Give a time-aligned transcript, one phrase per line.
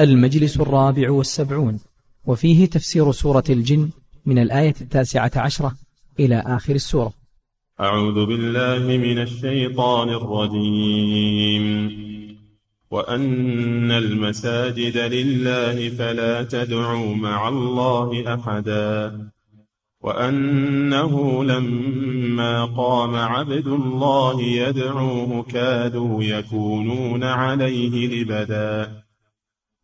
[0.00, 1.80] المجلس الرابع والسبعون
[2.26, 3.90] وفيه تفسير سورة الجن
[4.26, 5.74] من الآية التاسعة عشرة
[6.20, 7.12] إلى آخر السورة.
[7.80, 11.90] أعوذ بالله من الشيطان الرجيم.
[12.90, 19.28] وأن المساجد لله فلا تدعوا مع الله أحدا.
[20.00, 28.99] وأنه لما قام عبد الله يدعوه كادوا يكونون عليه لبدا.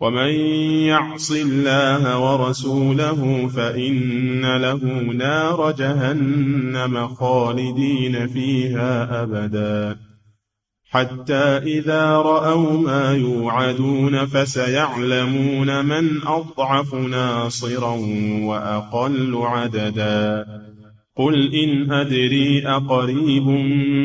[0.00, 0.30] ومن
[0.86, 4.76] يعص الله ورسوله فإن له
[5.14, 9.96] نار جهنم خالدين فيها أبدا
[10.90, 17.96] حتى إذا رأوا ما يوعدون فسيعلمون من أضعف ناصرا
[18.42, 20.46] وأقل عددا
[21.16, 23.48] قل إن أدري أقريب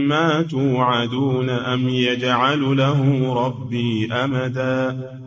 [0.08, 5.23] ما توعدون أم يجعل له ربي أمدا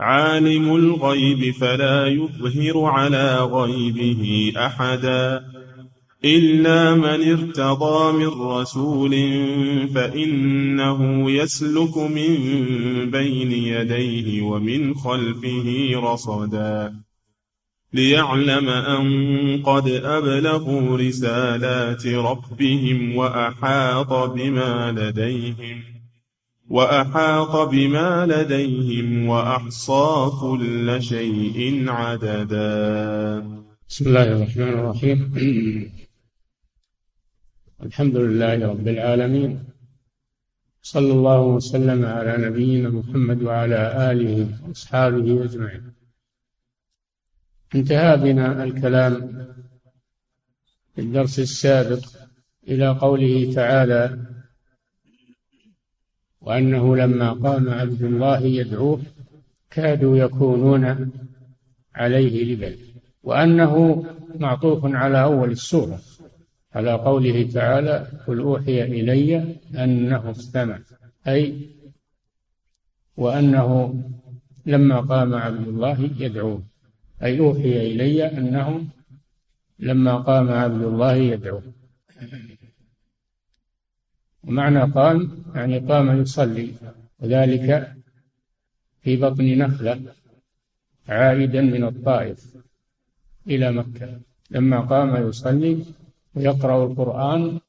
[0.00, 5.44] عالم الغيب فلا يظهر على غيبه أحدا
[6.24, 9.10] إلا من ارتضى من رسول
[9.94, 12.36] فإنه يسلك من
[13.10, 16.94] بين يديه ومن خلفه رصدا
[17.92, 25.89] ليعلم أن قد أبلغوا رسالات ربهم وأحاط بما لديهم
[26.70, 32.68] وأحاط بما لديهم وأحصى كل شيء عددا.
[33.88, 35.18] بسم الله الرحمن الرحيم.
[37.82, 39.64] الحمد لله رب العالمين.
[40.82, 45.92] صلى الله وسلم على نبينا محمد وعلى آله وأصحابه أجمعين.
[47.74, 49.14] انتهى بنا الكلام
[50.94, 52.04] في الدرس السابق
[52.68, 54.30] إلى قوله تعالى
[56.50, 59.00] وأنه لما قام عبد الله يدعوه
[59.70, 61.12] كادوا يكونون
[61.94, 62.76] عليه لبل
[63.22, 66.00] وأنه معطوف على أول السورة
[66.72, 70.78] على قوله تعالى قل أوحي إلي أنه استمع
[71.28, 71.68] أي
[73.16, 74.02] وأنه
[74.66, 76.62] لما قام عبد الله يدعوه
[77.22, 78.84] أي أوحي إلي أنه
[79.78, 81.62] لما قام عبد الله يدعوه.
[84.50, 86.72] ومعنى قام يعني قام يصلي
[87.20, 87.92] وذلك
[89.02, 90.00] في بطن نخلة
[91.08, 92.56] عائدا من الطائف
[93.46, 94.20] إلى مكة.
[94.50, 95.84] لما قام يصلي
[96.34, 97.60] ويقرأ القرآن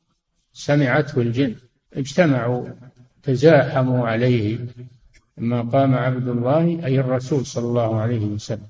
[0.54, 1.56] سمعته الجن
[1.94, 2.68] اجتمعوا
[3.24, 4.58] تزاحموا عليه
[5.38, 8.68] لما قام عبد الله أي الرسول صلى الله عليه وسلم.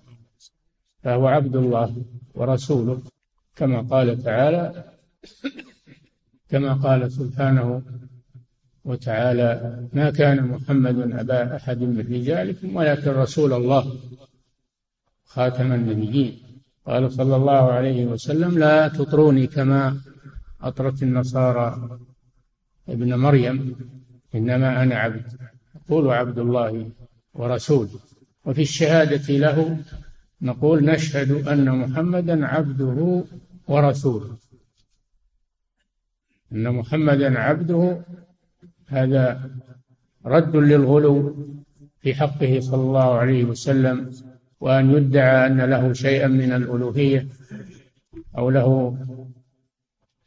[1.04, 1.96] فهو عبد الله
[2.34, 3.02] ورسوله
[3.56, 4.84] كما قال تعالى
[6.52, 7.82] كما قال سبحانه
[8.86, 13.96] وتعالى ما كان محمد أبا أحد من رجالكم ولكن رسول الله
[15.26, 16.42] خاتم النبيين.
[16.86, 19.98] قال صلى الله عليه وسلم لا تطروني كما
[20.62, 22.00] أطرت النصارى
[22.90, 23.76] ابن مريم
[24.36, 25.26] إنما أنا عبد
[25.76, 26.92] أقول عبد الله
[27.34, 28.00] ورسوله.
[28.46, 29.78] وفي الشهادة له
[30.42, 33.24] نقول نشهد أن محمدا عبده
[33.68, 34.38] ورسوله.
[36.52, 38.02] أن محمدا عبده
[38.88, 39.52] هذا
[40.26, 41.36] رد للغلو
[42.02, 44.12] في حقه صلى الله عليه وسلم
[44.60, 47.28] وأن يدعى أن له شيئا من الألوهية
[48.38, 48.98] أو له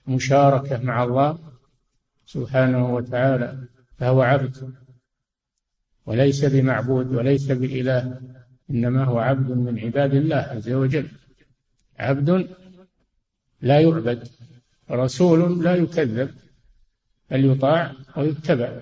[0.07, 1.39] مشاركة مع الله
[2.27, 3.69] سبحانه وتعالى
[3.99, 4.75] فهو عبد
[6.07, 8.21] وليس بمعبود وليس بإله
[8.71, 11.09] إنما هو عبد من عباد الله عز وجل.
[11.99, 12.49] عبد
[13.61, 14.29] لا يعبد.
[14.91, 16.31] رسول لا يكذب
[17.31, 18.81] بل يطاع ويتبع.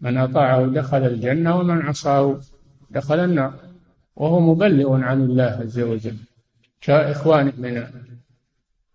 [0.00, 2.40] من أطاعه دخل الجنة ومن عصاه
[2.90, 3.54] دخل النار.
[4.16, 6.16] وهو مبلغ عن الله عز وجل.
[6.80, 7.74] كإخوانه من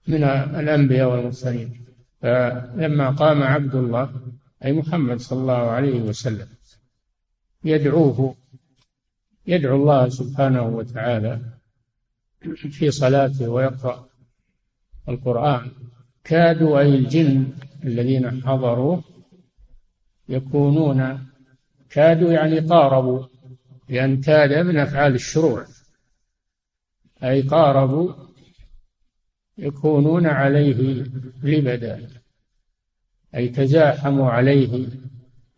[0.08, 1.86] من الأنبياء والمرسلين.
[2.22, 4.10] فلما قام عبد الله
[4.66, 6.48] أي محمد صلى الله عليه وسلم
[7.64, 8.36] يدعوه
[9.48, 11.42] يدعو الله سبحانه وتعالى
[12.72, 14.08] في صلاته ويقرأ
[15.10, 15.72] القرآن.
[16.26, 17.48] كادوا أي الجن
[17.84, 19.02] الذين حضروا
[20.30, 21.28] يكونون
[21.90, 23.26] كادوا يعني قاربوا
[23.90, 25.66] لأن كاد من أفعال الشروع.
[27.24, 28.14] أي قاربوا
[29.58, 31.04] يكونون عليه
[31.44, 32.10] لبدا.
[33.36, 34.88] أي تزاحموا عليه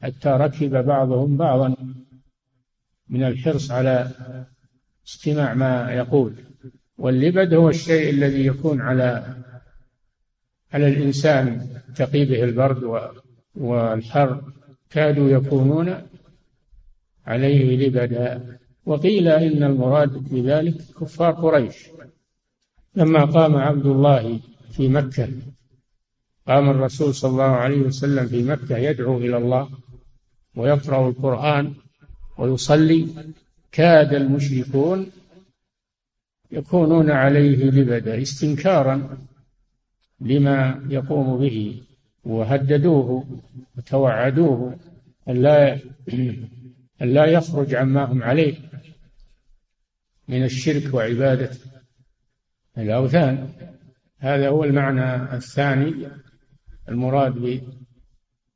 [0.01, 1.75] حتى ركب بعضهم بعضا
[3.09, 4.11] من الحرص على
[5.07, 6.35] استماع ما يقول.
[6.97, 9.37] واللبد هو الشيء الذي يكون على
[10.73, 13.07] على الإنسان تقي به البرد
[13.55, 14.41] والحر
[14.89, 16.07] كادوا يكونون
[17.25, 18.57] عليه لبدا.
[18.85, 21.87] وقيل إن المراد بذلك كفار قريش.
[22.95, 24.39] لما قام عبد الله
[24.71, 25.29] في مكة
[26.47, 29.69] قام الرسول صلى الله عليه وسلم في مكة يدعو إلى الله
[30.55, 31.73] ويقرأ القرآن
[32.37, 33.07] ويصلي.
[33.71, 35.11] كاد المشركون
[36.51, 39.17] يكونون عليه لبدا استنكارا.
[40.19, 41.81] لما يقوم به
[42.23, 43.39] وهددوه
[43.77, 44.79] وتوعدوه
[45.29, 45.73] أن لا
[47.01, 48.55] أن لا يخرج عما هم عليه
[50.27, 51.51] من الشرك وعبادة
[52.77, 53.49] الأوثان.
[54.19, 56.07] هذا هو المعنى الثاني
[56.89, 57.61] المراد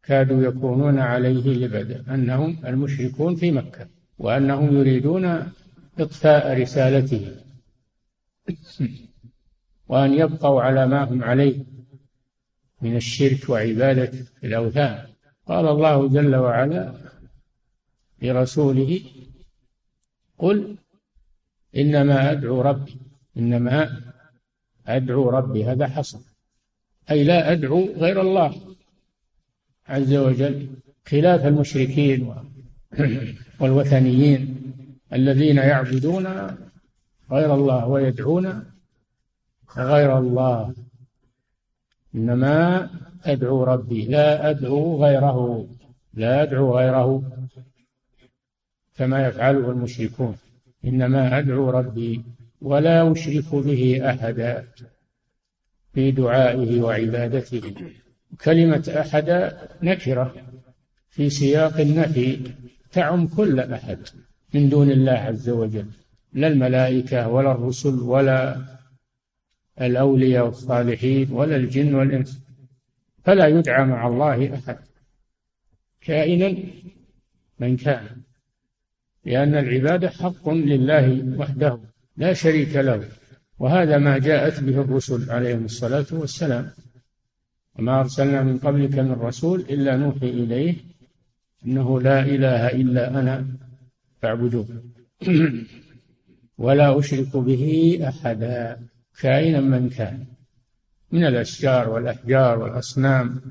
[0.03, 3.87] كادوا يكونون عليه لبدا أنهم المشركون في مكة
[4.17, 5.51] وأنهم يريدون
[5.99, 7.35] إطفاء رسالته.
[9.91, 11.65] وأن يبقوا على ما هم عليه
[12.81, 14.11] من الشرك وعبادة
[14.43, 15.05] الأوثان.
[15.47, 16.93] قال الله جل وعلا
[18.21, 19.01] لرسوله
[20.38, 20.75] قل
[21.75, 22.97] إنما أدعو ربي
[23.38, 24.01] إنما
[24.88, 26.19] أدعو ربي هذا حصر
[27.11, 28.55] أي لا أدعو غير الله
[29.87, 30.69] عز وجل
[31.07, 32.35] خلاف المشركين
[33.59, 34.57] والوثنيين
[35.13, 36.27] الذين يعبدون
[37.31, 38.71] غير الله ويدعون
[39.77, 40.73] غير الله.
[42.15, 42.89] إنما
[43.25, 44.06] أدعو ربي.
[44.06, 45.68] لا أدعو غيره.
[46.13, 47.23] لا أدعو غيره.
[48.97, 50.38] كما يفعله المشركون.
[50.85, 52.23] إنما أدعو ربي
[52.62, 54.68] ولا أشرك به أحدا
[55.94, 57.73] في دعائه وعبادته.
[58.44, 60.35] كلمة أحد نكرة.
[61.09, 62.39] في سياق النفي
[62.91, 64.00] تعم كل أحد
[64.53, 65.85] من دون الله عز وجل.
[66.33, 68.57] لا الملائكة ولا الرسل ولا
[69.81, 72.42] الأولياء والصالحين ولا الجن والإنس
[73.24, 74.78] فلا يدعى مع الله أحد.
[76.01, 76.57] كائنا
[77.60, 78.06] من كان
[79.25, 81.80] لأن العبادة حق لله وحده
[82.18, 83.07] لا شريك له
[83.60, 86.72] وهذا ما جاءت به الرسل عليهم الصلاة والسلام.
[87.80, 90.75] وما أرسلنا من قبلك من رسول إلا نوحي إليه
[91.66, 93.45] إنه لا إله إلا أنا
[94.22, 94.94] فاعبدون
[96.57, 98.90] ولا أشرك به أحدا.
[99.19, 100.25] كائنا من كان.
[101.11, 103.41] من الأشجار والأحجار والأصنام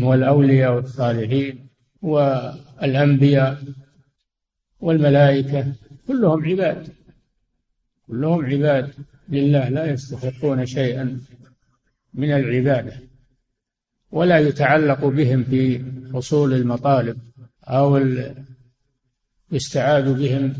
[0.00, 1.68] والأولياء والصالحين
[2.02, 3.62] والأنبياء
[4.80, 5.72] والملائكة
[6.06, 6.88] كلهم عباد.
[8.06, 8.94] كلهم عباد.
[9.28, 11.20] لله لا يستحقون شيئا
[12.14, 12.92] من العبادة
[14.10, 15.84] ولا يتعلق بهم في
[16.14, 17.18] حصول المطالب
[17.64, 18.00] أو
[19.52, 20.54] يستعاذ بهم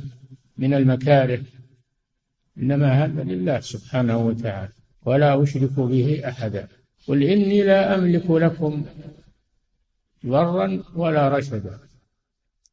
[0.58, 1.42] من المكاره.
[2.60, 4.72] إنما هذا لله سبحانه وتعالى
[5.02, 6.68] ولا أشرك به أحدا.
[7.08, 8.84] قل إني لا أملك لكم
[10.26, 11.78] ضرا ولا رشدا.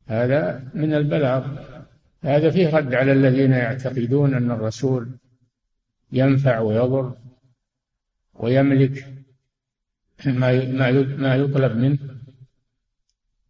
[0.07, 1.47] هذا من البلاغ.
[2.23, 5.09] هذا فيه رد على الذين يعتقدون أن الرسول
[6.11, 7.13] ينفع ويضر
[8.33, 9.13] ويملك
[10.25, 10.65] ما
[11.17, 11.97] ما يطلب منه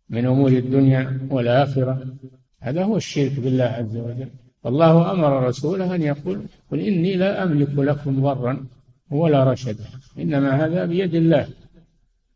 [0.10, 2.16] من أمور الدنيا والآخرة.
[2.60, 4.30] هذا هو الشرك بالله عز وجل.
[4.66, 8.66] الله أمر رسوله أن يقول قل إني لا أملك لكم ضرا
[9.12, 9.86] ولا رشدا
[10.18, 11.48] إنما هذا بيد الله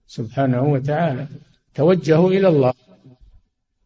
[0.07, 1.27] سبحانه وتعالى.
[1.75, 2.73] توجهوا إلى الله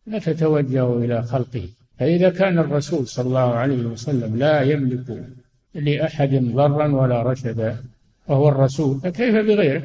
[0.08, 1.70] لا تتوجهوا إلى خلقه.
[2.00, 5.26] فإذا كان الرسول صلى الله عليه وسلم لا يملك
[5.74, 7.84] لأحد ضرا ولا رشدا
[8.28, 9.84] وهو الرسول فكيف بغيره؟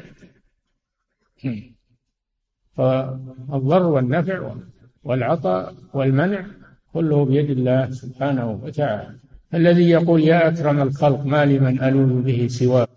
[2.75, 4.55] فالضر والنفع
[5.03, 6.45] والعطاء والمنع
[6.93, 9.15] كله بيد الله سبحانه وتعالى.
[9.53, 12.89] الذي يقول يا أكرم الخلق ما لمن ألوذ به سواك.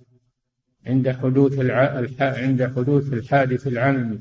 [0.86, 1.98] عند حدوث الع...
[1.98, 2.22] الح...
[2.22, 4.20] عند حدوث الحادث العام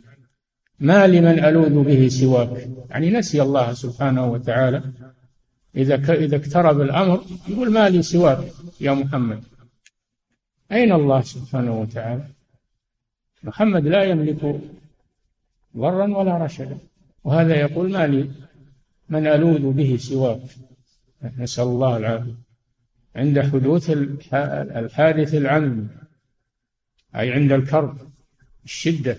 [0.79, 2.69] ما لمن ألوذ به سواك.
[2.89, 4.83] يعني نسي الله سبحانه وتعالى.
[5.75, 6.09] إذا ك...
[6.09, 8.39] إذا اقترب الأمر يقول ما لي سواك
[8.81, 9.43] يا محمد.
[10.71, 12.23] أين الله سبحانه وتعالى؟
[13.43, 14.59] محمد لا يملك
[15.77, 16.77] ضرا ولا رشدا.
[17.23, 18.29] وهذا يقول ما لي
[19.09, 20.41] من ألوذ به سواك.
[21.37, 22.35] نسأل الله العافية.
[23.15, 23.89] عند حدوث
[24.81, 25.87] الحادث العمي
[27.15, 27.97] أي عند الكرب
[28.65, 29.17] الشدة.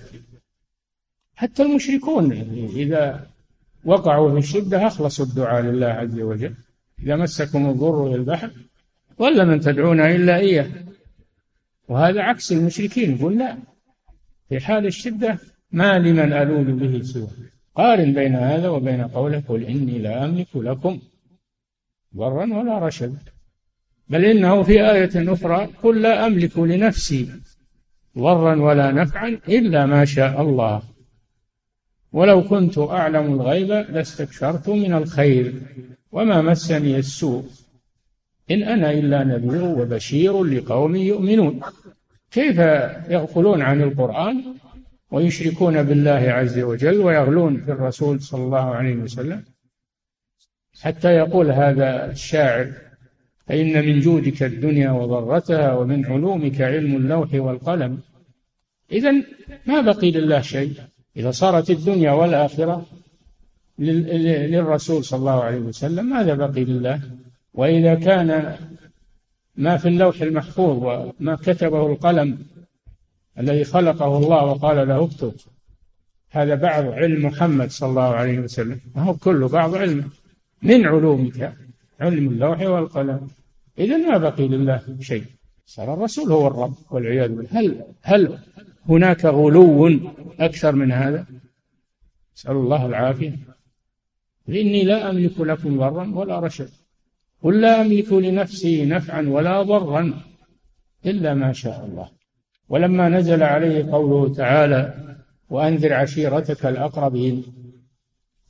[1.34, 2.32] حتى المشركون
[2.76, 3.30] إذا
[3.84, 6.54] وقعوا في الشدة أخلصوا الدعاء لله عز وجل.
[7.02, 8.50] إذا مسكم الضر في البحر
[9.18, 10.70] ولا من تدعون إلا إياه.
[11.88, 13.58] وهذا عكس المشركين يقول لا.
[14.48, 15.38] في حال الشدة
[15.72, 17.28] ما لمن ألول به سوى
[17.74, 20.98] قارن بين هذا وبين قوله قل إني لا أملك لكم
[22.16, 23.18] ضرا ولا رشدا
[24.08, 27.28] بل إنه في آية أخرى قل لا أملك لنفسي
[28.18, 30.82] ضرا ولا نفعا إلا ما شاء الله.
[32.12, 35.54] ولو كنت أعلم الغيب لاستكثرت من الخير
[36.12, 37.44] وما مسني السوء.
[38.50, 41.60] إن أنا إلا نذير وبشير لقوم يؤمنون.
[42.30, 42.58] كيف
[43.08, 44.44] يغفلون عن القرآن؟
[45.14, 49.44] ويشركون بالله عز وجل ويغلون في الرسول صلى الله عليه وسلم.
[50.82, 52.72] حتى يقول هذا الشاعر
[53.46, 58.00] فإن من جودك الدنيا وضرتها ومن علومك علم اللوح والقلم.
[58.92, 59.12] إذا
[59.66, 60.72] ما بقي لله شيء؟
[61.16, 62.86] إذا صارت الدنيا والآخرة
[63.78, 67.00] للرسول صلى الله عليه وسلم ماذا بقي لله؟
[67.54, 68.56] وإذا كان
[69.56, 72.38] ما في اللوح المحفوظ وما كتبه القلم
[73.38, 75.34] الذي خلقه الله وقال له اكتب.
[76.30, 78.80] هذا بعض علم محمد صلى الله عليه وسلم.
[78.96, 80.04] هو كله بعض علمه
[80.62, 81.52] من علومك؟
[82.00, 83.28] علم اللوح والقلم.
[83.78, 85.24] إذا ما بقي لله شيء.
[85.66, 87.50] صار الرسول هو الرب والعياذ بالله.
[87.50, 88.38] هل هل
[88.88, 90.00] هناك غلو
[90.40, 91.26] أكثر من هذا؟
[92.36, 93.38] نسأل الله العافية.
[94.48, 96.72] إني لا أملك لكم ضرا ولا رشدا
[97.42, 100.20] قل لا أملك لنفسي نفعا ولا ضرا
[101.06, 102.08] إلا ما شاء الله.
[102.68, 104.94] ولما نزل عليه قوله تعالى
[105.50, 107.44] وأنذر عشيرتك الأقربين.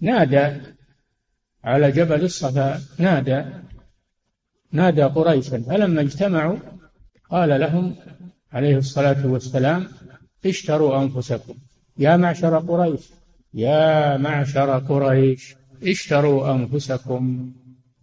[0.01, 0.61] نادى
[1.65, 3.45] على جبل الصفا نادى
[4.73, 6.57] نادى قريشا فلما اجتمعوا
[7.31, 7.95] قال لهم
[8.53, 9.89] عليه الصلاة والسلام
[10.47, 11.55] اشتروا أنفسكم.
[11.99, 13.11] يا معشر قريش
[13.55, 17.53] يا معشر قريش اشتروا أنفسكم.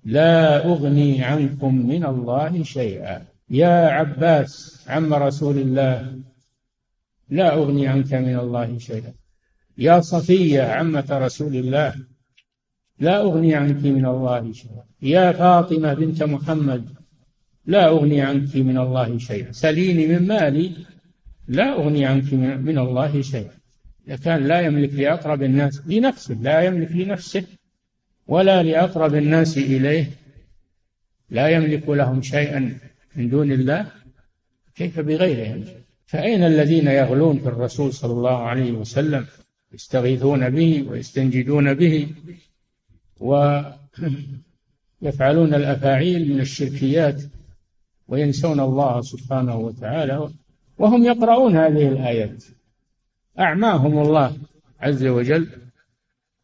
[0.06, 3.31] لا أغني عنكم من الله شيئا.
[3.52, 6.20] يا عباس عم رسول الله
[7.30, 9.14] لا أغني عنك من الله شيئا.
[9.78, 11.96] يا صفية عمة رسول الله
[13.00, 14.84] لا أغني عنك من الله شيئا.
[15.02, 16.90] يا فاطمة بنت محمد
[17.66, 19.52] لا أغني عنك من الله شيئا.
[19.52, 20.72] سليني من مالي
[21.48, 23.52] لا أغني عنك من الله شيئا.
[24.08, 27.44] إذا كان لا يملك لأقرب الناس لنفسه لا يملك لنفسه
[28.28, 30.10] ولا لأقرب الناس إليه
[31.30, 32.91] لا يملك لهم شيئا.
[33.16, 33.92] من دون الله
[34.76, 35.66] كيف بغيرهم؟
[36.06, 39.26] فأين الذين يغلون في الرسول صلى الله عليه وسلم
[39.74, 42.08] يستغيثون به ويستنجدون به
[43.20, 47.22] ويفعلون الأفاعيل من الشركيات
[48.08, 50.30] وينسون الله سبحانه وتعالى
[50.78, 52.44] وهم يقرؤون هذه الآيات.
[53.40, 54.38] أعماهم الله
[54.80, 55.48] عز وجل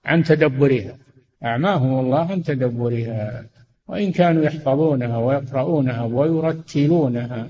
[0.06, 0.98] عن تدبرها.
[1.44, 3.46] أعماهم الله عن تدبرها.
[3.88, 7.50] وإن كانوا يحفظونها ويقرؤونها ويرتلونها.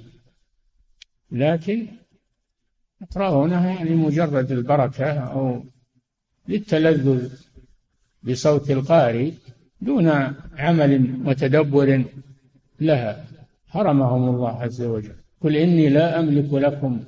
[1.32, 1.88] لكن
[3.02, 5.64] يقرؤونها يعني مجرد البركة أو
[6.48, 7.30] للتلذذ
[8.24, 9.32] بصوت القارئ
[9.82, 10.08] دون
[10.58, 12.04] عمل وتدبر
[12.80, 13.26] لها.
[13.68, 15.16] حرمهم الله عز وجل.
[15.42, 17.00] قل إني لا أملك لكم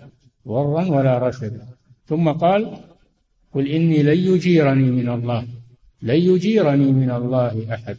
[0.48, 1.67] ضرا ولا رشدا.
[2.05, 2.77] ثم قال
[3.53, 5.48] قل إني لن يجيرني من الله
[6.01, 7.98] لن يجيرني من الله أحد.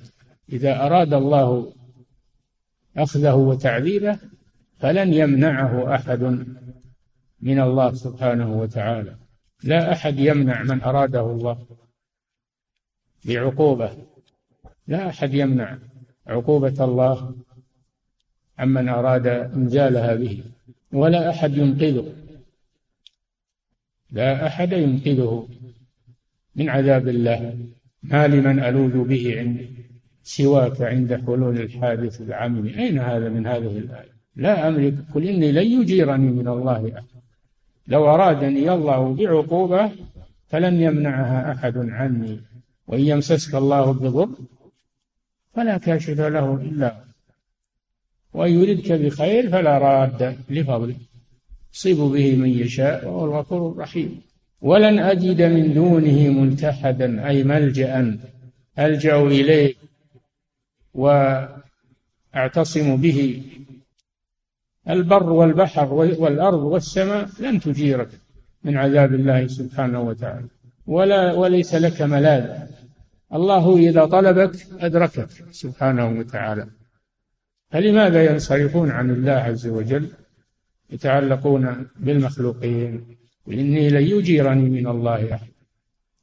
[0.52, 1.72] إذا أراد الله
[2.96, 4.18] أخذه وتعذيبه
[4.78, 6.22] فلن يمنعه أحد
[7.40, 9.16] من الله سبحانه وتعالى.
[9.64, 11.66] لا أحد يمنع من أراده الله
[13.24, 13.92] بعقوبة.
[14.86, 15.78] لا أحد يمنع
[16.26, 17.34] عقوبة الله
[18.58, 20.44] عمن أراد إنزالها به
[20.92, 22.12] ولا أحد ينقذه.
[24.10, 25.48] لا أحد ينقذه
[26.54, 27.58] من عذاب الله.
[28.02, 29.79] ما لمن ألوذ به عند
[30.22, 34.94] سواك عند حلول الحادث العميم أين هذا من هذه الآية؟ لا أملك.
[35.14, 37.04] قل إني لن يجيرني من الله أحد.
[37.86, 39.90] لو أرادني الله بعقوبة
[40.48, 42.40] فلن يمنعها أحد عني.
[42.86, 44.28] وإن يمسسك الله بضر
[45.54, 46.94] فلا كاشف له إلا
[48.34, 50.94] وإن يردك بخير فلا راد لفضله.
[51.74, 54.20] يصيب به من يشاء وهو الغفور الرحيم.
[54.60, 57.28] ولن أجد من دونه ملتحدا.
[57.28, 58.18] أي ملجأ
[58.78, 59.74] ألجأ إليه.
[60.94, 63.42] وأعتصم به.
[64.88, 68.08] البر والبحر والأرض والسماء لن تجيرك
[68.64, 70.48] من عذاب الله سبحانه وتعالى.
[70.86, 72.68] ولا وليس لك ملاذ
[73.34, 76.66] الله إذا طلبك أدركك سبحانه وتعالى.
[77.70, 80.08] فلماذا ينصرفون عن الله عز وجل؟
[80.90, 83.16] يتعلقون بالمخلوقين.
[83.48, 85.48] إني لن يجيرني من الله أحد.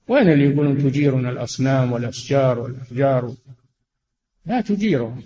[0.08, 3.34] وين اللي يقولون تجيرنا الأصنام والأشجار والأحجار؟
[4.48, 5.22] لا تجيرهم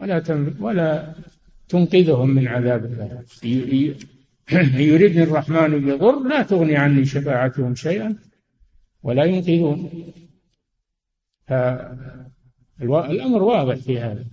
[0.00, 0.22] ولا
[0.60, 1.14] ولا
[1.68, 3.24] تنقذهم من عذاب الله.
[4.92, 8.16] يريدني الرحمن بضر لا تغني عني شفاعتهم شيئا
[9.02, 9.90] ولا ينقذون.
[12.82, 14.24] الأمر واضح في هذا.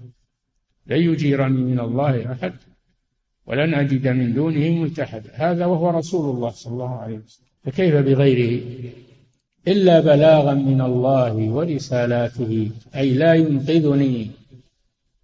[0.87, 2.53] لن يجيرني من الله أحد
[3.45, 7.47] ولن أجد من دونه ملتحدا هذا وهو رسول الله صلى الله عليه وسلم.
[7.63, 8.63] فكيف بغيره؟
[9.67, 14.31] إلا بلاغا من الله ورسالاته أي لا ينقذني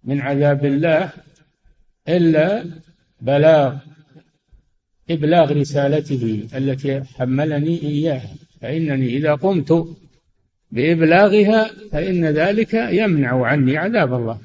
[0.04, 1.10] من عذاب الله
[2.08, 2.64] إلا
[3.20, 3.76] بلاغ
[5.10, 9.96] إبلاغ رسالته التي حملني إياها فإنني إذا قمت
[10.70, 14.38] بإبلاغها فإن ذلك يمنع عني عذاب الله.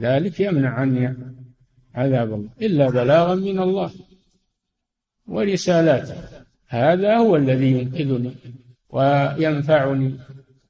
[0.00, 1.14] ذلك يمنع عني
[1.94, 2.48] عذاب الله.
[2.62, 3.90] إلا بلاغا من الله
[5.26, 6.14] ورسالاته.
[6.68, 8.34] هذا هو الذي ينقذني.
[8.92, 10.14] وينفعني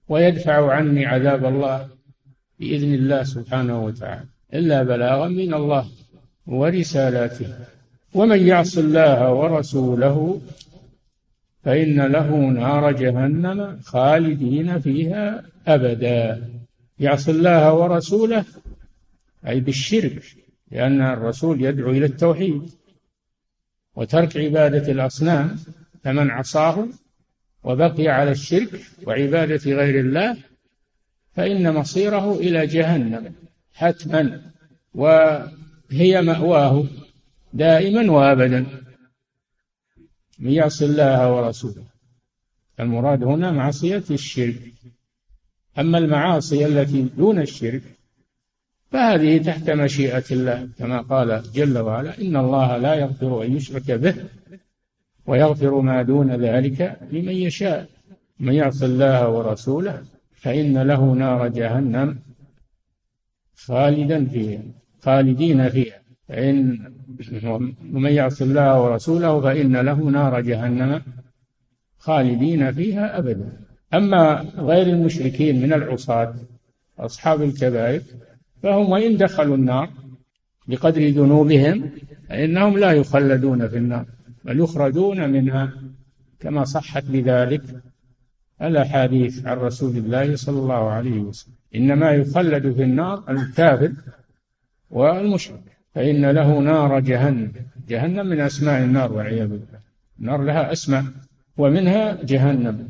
[0.08, 1.88] ويدفع عني عذاب الله
[2.58, 4.24] بإذن الله سبحانه وتعالى.
[4.54, 5.86] إلا بلاغا من الله
[6.46, 7.54] ورسالاته.
[8.14, 10.40] ومن يعص الله ورسوله
[11.64, 16.50] فإن له نار جهنم خالدين فيها أبدا.
[17.00, 18.44] يعصي الله ورسوله
[19.46, 20.22] أي بالشرك
[20.70, 22.70] لأن الرسول يدعو إلى التوحيد
[23.96, 25.56] وترك عبادة الأصنام
[26.04, 26.88] فمن عصاه
[27.64, 30.36] وبقي على الشرك وعبادة غير الله
[31.36, 33.34] فإن مصيره إلى جهنم
[33.74, 34.42] حتما
[34.94, 36.84] وهي مأواه
[37.52, 38.66] دائما وأبدا.
[40.38, 41.84] من يعصي الله ورسوله.
[42.80, 44.72] المراد هنا معصية الشرك.
[45.78, 47.82] أما المعاصي التي دون الشرك
[48.90, 54.14] فهذه تحت مشيئة الله كما قال جل وعلا إن الله لا يغفر أن يشرك به
[55.30, 57.86] ويغفر ما دون ذلك لمن يشاء.
[58.40, 60.02] من يعص الله ورسوله
[60.34, 62.18] فإن له نار جهنم
[63.54, 64.62] خالدا فيها
[65.00, 65.98] خالدين فيها.
[66.28, 66.78] فإن
[67.94, 71.02] ومن يعص الله ورسوله فإن له نار جهنم
[71.98, 73.52] خالدين فيها أبدا.
[73.94, 74.22] أما
[74.56, 76.34] غير المشركين من العصاة
[76.98, 78.02] أصحاب الكبائر
[78.62, 79.88] فهم وإن دخلوا النار
[80.68, 81.90] بقدر ذنوبهم
[82.28, 84.06] فإنهم لا يخلدون في النار.
[84.44, 85.72] بل يخرجون منها
[86.40, 87.62] كما صحت بذلك
[88.62, 91.54] الأحاديث عن رسول الله صلى الله عليه وسلم.
[91.74, 93.92] إنما يخلد في النار الكافر
[94.90, 95.62] والمشرك
[95.94, 97.52] فإن له نار جهنم.
[97.88, 99.80] جهنم من أسماء النار والعياذ بالله.
[100.20, 101.04] النار لها أسماء
[101.56, 102.88] ومنها جهنم.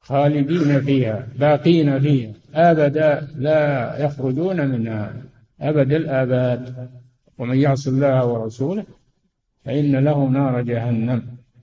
[0.00, 2.32] خالدين فيها باقين فيها.
[2.54, 5.14] أبدا لا يخرجون منها.
[5.60, 6.90] أبد الآباد.
[7.38, 8.84] ومن يعص الله ورسوله
[9.64, 11.22] فإن له نار جهنم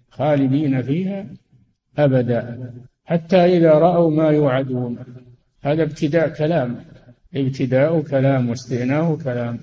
[0.09, 1.25] خالدين فيها
[1.97, 2.73] أبدا
[3.05, 4.97] حتى إذا رأوا ما يوعدون.
[5.61, 6.85] هذا ابتداء كلام
[7.35, 9.59] ابتداء كلام واستئناف كلام.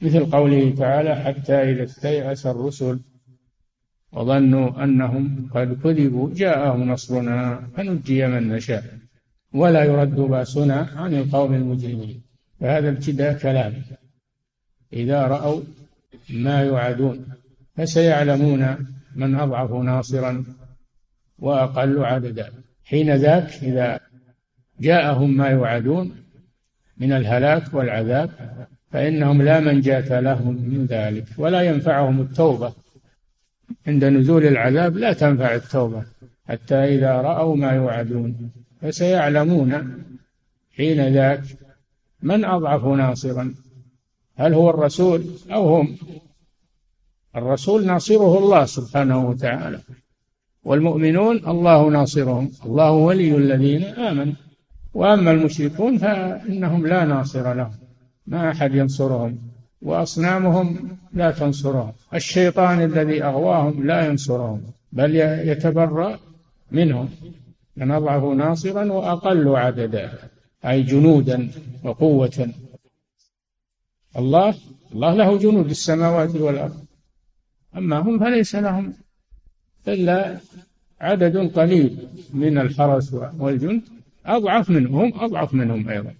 [0.00, 3.00] مثل قوله تعالى حتى إذا استيأس الرسل
[4.12, 8.84] وظنوا أنهم قد كذبوا جاءهم نصرنا فنجي من نشاء
[9.54, 12.22] ولا يرد بأسنا عن القوم المجرمين.
[12.60, 13.72] فهذا ابتداء كلام.
[14.92, 15.60] إذا رأوا
[16.30, 17.26] ما يوعدون
[17.76, 18.76] فسيعلمون
[19.14, 20.44] من أضعف ناصرا
[21.38, 22.52] وأقل عددا.
[22.84, 24.00] حين ذاك إذا
[24.80, 26.16] جاءهم ما يوعدون
[26.96, 28.30] من الهلاك والعذاب
[28.92, 32.72] فإنهم لا منجاة لهم من ذلك ولا ينفعهم التوبة.
[33.86, 36.04] عند نزول العذاب لا تنفع التوبة
[36.48, 38.50] حتى إذا رأوا ما يوعدون
[38.82, 40.02] فسيعلمون
[40.76, 41.42] حين ذاك
[42.22, 43.54] من أضعف ناصرا
[44.38, 45.96] هل هو الرسول أو هم؟
[47.36, 49.80] الرسول ناصره الله سبحانه وتعالى
[50.64, 54.34] والمؤمنون الله ناصرهم الله ولي الذين آمنوا
[54.94, 57.72] وأما المشركون فإنهم لا ناصر لهم
[58.26, 59.38] ما أحد ينصرهم
[59.82, 65.16] وأصنامهم لا تنصرهم الشيطان الذي أغواهم لا ينصرهم بل
[65.50, 66.18] يتبرأ
[66.72, 67.08] منهم
[67.76, 70.12] من أضعف ناصرا وأقل عددا
[70.64, 71.50] أي جنودا
[71.84, 72.48] وقوة.
[74.16, 74.54] الله
[74.92, 76.84] الله له جنود السماوات والأرض.
[77.76, 78.94] أما هم فليس لهم
[79.88, 80.38] إلا
[81.00, 83.82] عدد قليل من الحرس والجند
[84.26, 86.14] أضعف منهم أضعف منهم أيضا.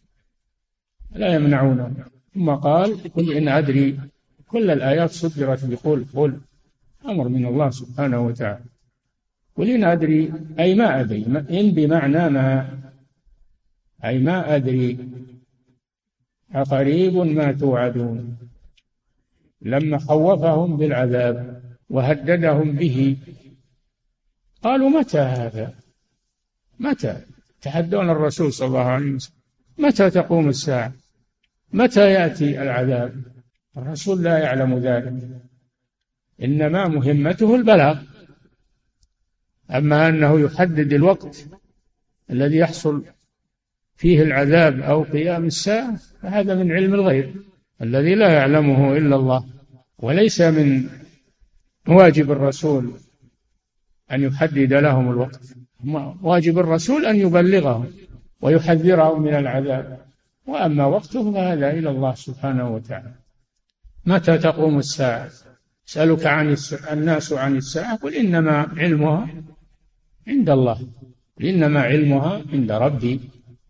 [1.11, 1.95] لا يمنعونهم
[2.35, 4.01] ثم قال قل إن أدري
[4.49, 6.41] كل الآيات صدرت بقول قل
[7.07, 8.65] أمر من الله سبحانه وتعالى.
[9.57, 12.79] قل إن أدري أي ما أدري إن بمعنى ما
[14.05, 14.99] أي ما أدري.
[16.53, 18.39] أقريب ما توعدون.
[19.63, 23.17] لما خوفهم بالعذاب وهددهم به
[24.63, 25.75] قالوا متى هذا؟
[26.81, 27.21] متى؟
[27.61, 29.35] تحدون الرسول صلى الله عليه وسلم.
[29.79, 30.93] متى تقوم الساعة؟
[31.73, 33.23] متى يأتي العذاب؟
[33.77, 35.43] الرسول لا يعلم ذلك.
[36.43, 38.03] إنما مهمته البلاغ.
[39.71, 41.47] أما أنه يحدد الوقت
[42.31, 43.05] الذي يحصل
[43.99, 47.35] فيه العذاب أو قيام الساعة فهذا من علم الغيب
[47.83, 49.45] الذي لا يعلمه إلا الله.
[49.99, 50.89] وليس من
[51.89, 52.93] واجب الرسول
[54.13, 55.41] أن يحدد لهم الوقت.
[56.23, 57.87] واجب الرسول أن يبلغهم
[58.41, 59.99] ويحذرهم من العذاب.
[60.47, 63.15] وأما وقته فهذا إلى الله سبحانه وتعالى.
[64.07, 65.31] متى تقوم الساعة؟
[65.89, 66.57] يسألك عن
[66.93, 69.29] الناس عن الساعة قل إنما علمها
[70.29, 70.89] عند الله.
[71.43, 73.21] إنما علمها عند ربي.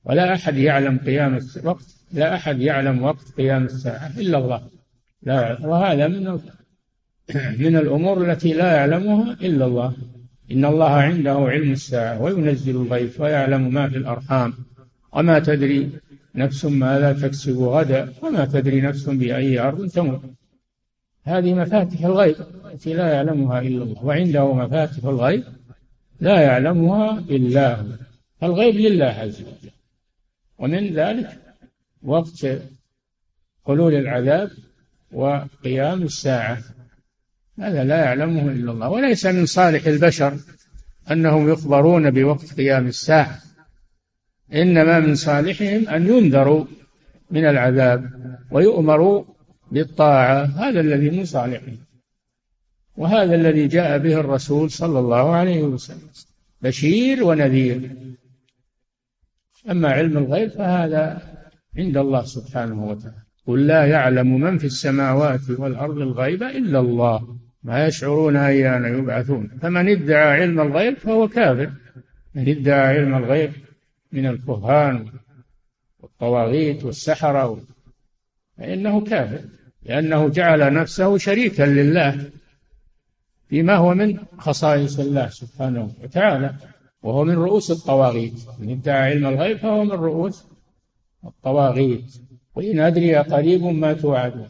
[0.09, 4.63] ولا أحد يعلم قيام الوقت لا أحد يعلم وقت قيام الساعة إلا الله.
[5.23, 6.41] لا وهذا من
[7.65, 9.93] من الأمور التي لا يعلمها إلا الله.
[10.53, 14.55] إن الله عنده علم الساعة وينزل الغيث ويعلم ما في الأرحام.
[15.13, 15.91] وما تدري
[16.35, 20.21] نفس ماذا تكسب غدا وما تدري نفس بأي أرض تموت.
[21.25, 22.37] هذه مفاتح الغيب
[22.73, 24.05] التي لا يعلمها إلا الله.
[24.05, 25.45] وعنده مفاتح الغيب
[26.21, 27.87] لا يعلمها إلا هو.
[28.43, 29.78] الغيب لله عز وجل.
[30.59, 31.39] ومن ذلك
[32.03, 32.47] وقت
[33.67, 34.51] حلول العذاب
[35.13, 36.59] وقيام الساعة.
[37.59, 38.89] هذا لا يعلمه إلا الله.
[38.89, 40.39] وليس من صالح البشر
[41.11, 43.39] أنهم يخبرون بوقت قيام الساعة.
[44.55, 46.65] إنما من صالحهم أن ينذروا
[47.31, 48.11] من العذاب
[48.51, 49.25] ويؤمروا
[49.73, 50.45] بالطاعة.
[50.45, 51.79] هذا الذي من صالحهم
[52.97, 56.09] وهذا الذي جاء به الرسول صلى الله عليه وسلم.
[56.63, 57.91] بشير ونذير.
[59.71, 61.23] أما علم الغيب فهذا
[61.79, 63.17] عند الله سبحانه وتعالى.
[63.47, 67.39] قل لا يعلم من في السماوات والأرض الغيب إلا الله.
[67.63, 69.51] ما يشعرون أيان يبعثون.
[69.63, 71.71] فمن ادعى علم الغيب فهو كافر.
[72.35, 73.53] من ادعى علم الغيب
[74.13, 75.07] من الكهان
[76.01, 77.61] والطواغيت والسحرة
[78.59, 79.41] فإنه كافر.
[79.83, 82.31] لأنه جعل نفسه شريكا لله
[83.49, 86.55] فيما هو من خصائص الله سبحانه وتعالى.
[87.03, 88.41] وهو من رؤوس الطواغيت.
[88.59, 90.45] من ادعى علم الغيب فهو من رؤوس
[91.25, 92.15] الطواغيت.
[92.55, 94.49] وإن أدري قريب ما توعدون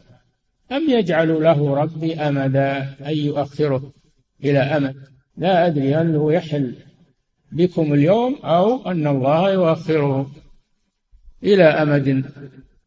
[0.72, 3.92] أم يجعل له ربي أمدا؟ أي يؤخره
[4.44, 4.96] إلى أمد؟
[5.36, 6.74] لا أدري هل هو يحل
[7.52, 10.30] بكم اليوم أو أن الله يؤخره
[11.42, 12.24] إلى أمد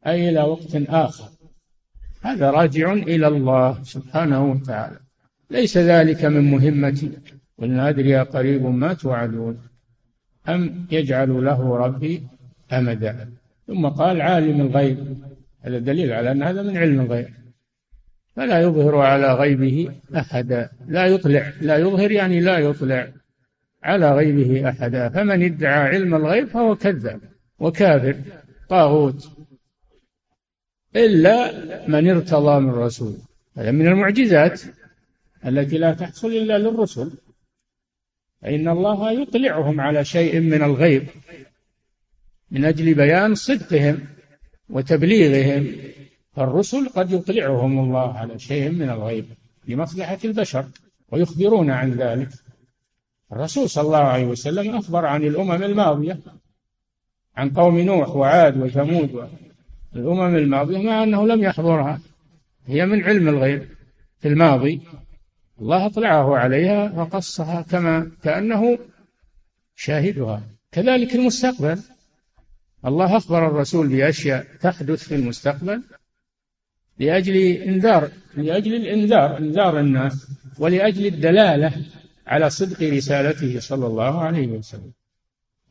[0.07, 1.29] أي إلى وقت آخر.
[2.21, 4.99] هذا راجع إلى الله سبحانه وتعالى.
[5.51, 7.11] ليس ذلك من مهمتي
[7.61, 9.61] وإن أدري قريب ما توعدون.
[10.49, 12.23] أم يجعل له ربي
[12.73, 13.29] أمدا؟
[13.67, 15.17] ثم قال عالم الغيب.
[15.61, 17.27] هذا دليل على أن هذا من علم الغيب.
[18.35, 20.69] فلا يظهر على غيبه أحدا.
[20.87, 21.51] لا يطلع.
[21.61, 23.07] لا يظهر يعني لا يطلع
[23.83, 25.09] على غيبه أحدا.
[25.09, 27.19] فمن ادعى علم الغيب فهو كذاب
[27.59, 28.15] وكافر.
[28.69, 29.29] طاغوت.
[30.95, 31.51] إلا
[31.87, 33.17] من ارتضى من رسول.
[33.57, 34.61] هذا من المعجزات
[35.45, 37.11] التي لا تحصل إلا للرسل.
[38.41, 41.07] فإن الله يطلعهم على شيء من الغيب
[42.51, 43.99] من أجل بيان صدقهم
[44.69, 45.75] وتبليغهم
[46.33, 49.25] فالرسل قد يطلعهم الله على شيء من الغيب
[49.67, 50.65] لمصلحة البشر
[51.11, 52.29] ويخبرون عن ذلك.
[53.31, 56.19] الرسول صلى الله عليه وسلم أخبر عن الأمم الماضية
[57.37, 59.29] عن قوم نوح وعاد وثمود
[59.95, 61.99] الأمم الماضية مع أنه لم يحضرها.
[62.65, 63.67] هي من علم الغيب
[64.19, 64.81] في الماضي.
[65.61, 68.79] الله أطلعه عليها وقصها كما كأنه
[69.75, 70.43] شاهدها.
[70.71, 71.79] كذلك المستقبل.
[72.85, 75.81] الله أخبر الرسول بأشياء تحدث في المستقبل
[76.99, 80.27] لأجل إنذار لأجل الإنذار إنذار الناس
[80.59, 81.73] ولأجل الدلالة
[82.27, 84.91] على صدق رسالته صلى الله عليه وسلم.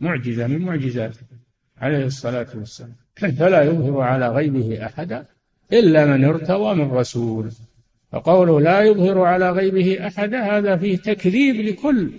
[0.00, 1.26] معجزة من معجزاته
[1.78, 2.96] عليه الصلاة والسلام.
[3.16, 5.26] فلا يظهر على غيبه أحدا
[5.72, 7.50] إلا من ارتضى من رسول.
[8.12, 12.10] فقوله لا يظهر على غيبه أحدا هذا فيه تكذيب لكل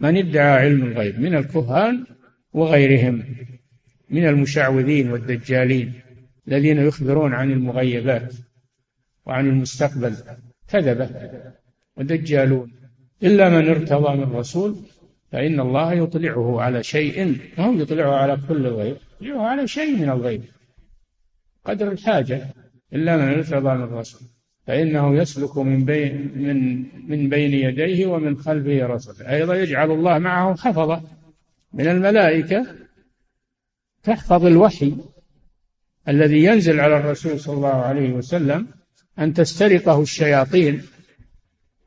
[0.00, 2.04] من ادعى علم الغيب من الكهان
[2.52, 3.24] وغيرهم
[4.10, 6.00] من المشعوذين والدجالين
[6.48, 8.34] الذين يخبرون عن المغيبات
[9.26, 10.16] وعن المستقبل.
[10.68, 11.10] كذبة
[11.96, 12.72] ودجالون
[13.22, 14.76] إلا من ارتضى من رسول
[15.32, 20.42] فإن الله يطلعه على شيء هو يطلعه على كل الغيب يطلعه على شيء من الغيب.
[21.64, 22.46] قدر الحاجة.
[22.92, 24.20] إلا من ارتضى من رسول.
[24.70, 30.56] فإنه يسلك من بين من من بين يديه ومن خلفه رسلا أيضا يجعل الله معه
[30.56, 31.02] حفظة
[31.72, 32.66] من الملائكة
[34.02, 34.94] تحفظ الوحي
[36.08, 38.66] الذي ينزل على الرسول صلى الله عليه وسلم
[39.18, 40.82] أن تسترقه الشياطين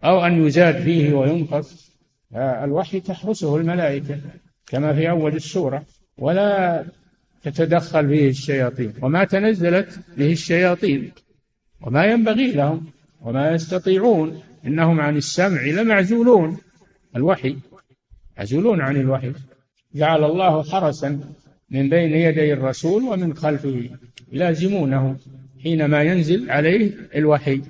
[0.03, 1.91] أو أن يزاد فيه وينقص
[2.35, 4.19] الوحي تحرسه الملائكة
[4.67, 5.85] كما في أول السورة
[6.17, 6.85] ولا
[7.43, 8.93] تتدخل فيه الشياطين.
[9.01, 11.11] وما تنزلت به الشياطين.
[11.83, 12.85] وما ينبغي لهم
[13.21, 16.57] وما يستطيعون إنهم عن السمع لمعزولون
[17.15, 17.57] الوحي
[18.37, 19.33] معزولون عن الوحي.
[19.95, 21.19] جعل الله حرسا
[21.69, 23.89] من بين يدي الرسول ومن خلفه
[24.31, 25.17] يلازمونه
[25.63, 27.61] حينما ينزل عليه الوحي.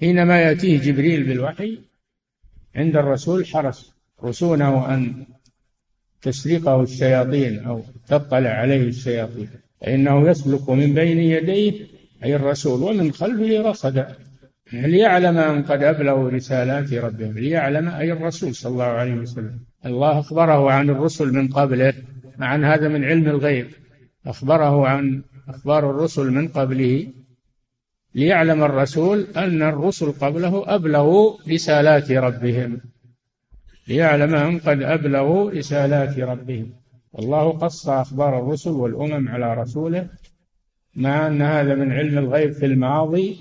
[0.00, 1.78] حينما يأتيه جبريل بالوحي
[2.76, 3.92] عند الرسول حرس
[4.24, 5.26] رسونه أن
[6.22, 9.48] تسلقه الشياطين أو تطلع عليه الشياطين.
[9.80, 11.86] فإنه يسلك من بين يديه
[12.24, 14.16] أي الرسول ومن خلفه رصدا
[14.72, 19.60] ليعلم أن قد أبلغوا رسالات ربهم ليعلم أي الرسول صلى الله عليه وسلم.
[19.86, 21.94] الله أخبره عن الرسل من قبله
[22.40, 23.66] عن هذا من علم الغيب.
[24.26, 27.06] أخبره عن أخبار الرسل من قبله.
[28.14, 32.80] ليعلم الرسول أن الرسل قبله أبلغوا رسالات ربهم.
[33.88, 36.72] ليعلم أن قد أبلغوا رسالات ربهم.
[37.12, 40.08] والله قص أخبار الرسل والأمم على رسوله.
[40.96, 43.40] مع أن هذا من علم الغيب في الماضي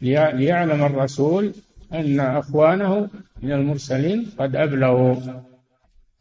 [0.00, 1.52] ليعلم الرسول
[1.92, 3.08] أن أخوانه
[3.42, 5.16] من المرسلين قد أبلغوا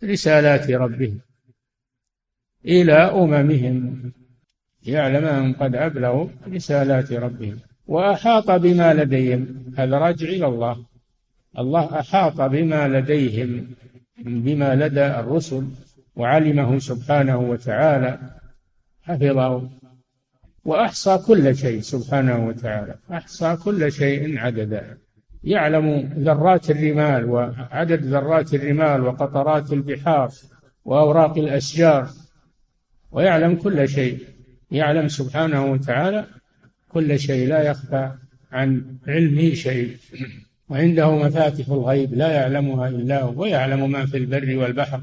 [0.04, 1.20] رسالات ربهم
[2.66, 4.02] إلى أممهم
[4.86, 7.60] يعلم أن قد أبلغوا رسالات ربهم.
[7.88, 10.86] وأحاط بما لديهم هذا راجع إلى الله.
[11.58, 13.68] الله أحاط بما لديهم
[14.18, 15.68] بما لدى الرسل
[16.16, 18.20] وعلمه سبحانه وتعالى.
[19.04, 19.70] حفظه.
[20.70, 24.98] وأحصى كل شيء سبحانه وتعالى أحصى كل شيء عددا
[25.44, 30.32] يعلم ذرات الرمال وعدد ذرات الرمال وقطرات البحار
[30.86, 32.10] وأوراق الأشجار
[33.12, 34.20] ويعلم كل شيء.
[34.72, 36.26] يعلم سبحانه وتعالى
[36.90, 38.12] كل شيء لا يخفى
[38.52, 39.98] عن علمه شيء.
[40.70, 45.02] وعنده مفاتح الغيب لا يعلمها إلا هو ويعلم ما في البر والبحر.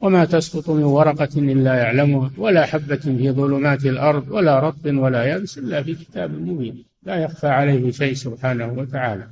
[0.00, 5.58] وما تسقط من ورقة إلا يعلمها ولا حبة في ظلمات الأرض ولا رطب ولا يابس
[5.58, 6.84] إلا في كتاب مبين.
[7.02, 9.26] لا يخفى عليه شيء سبحانه وتعالى.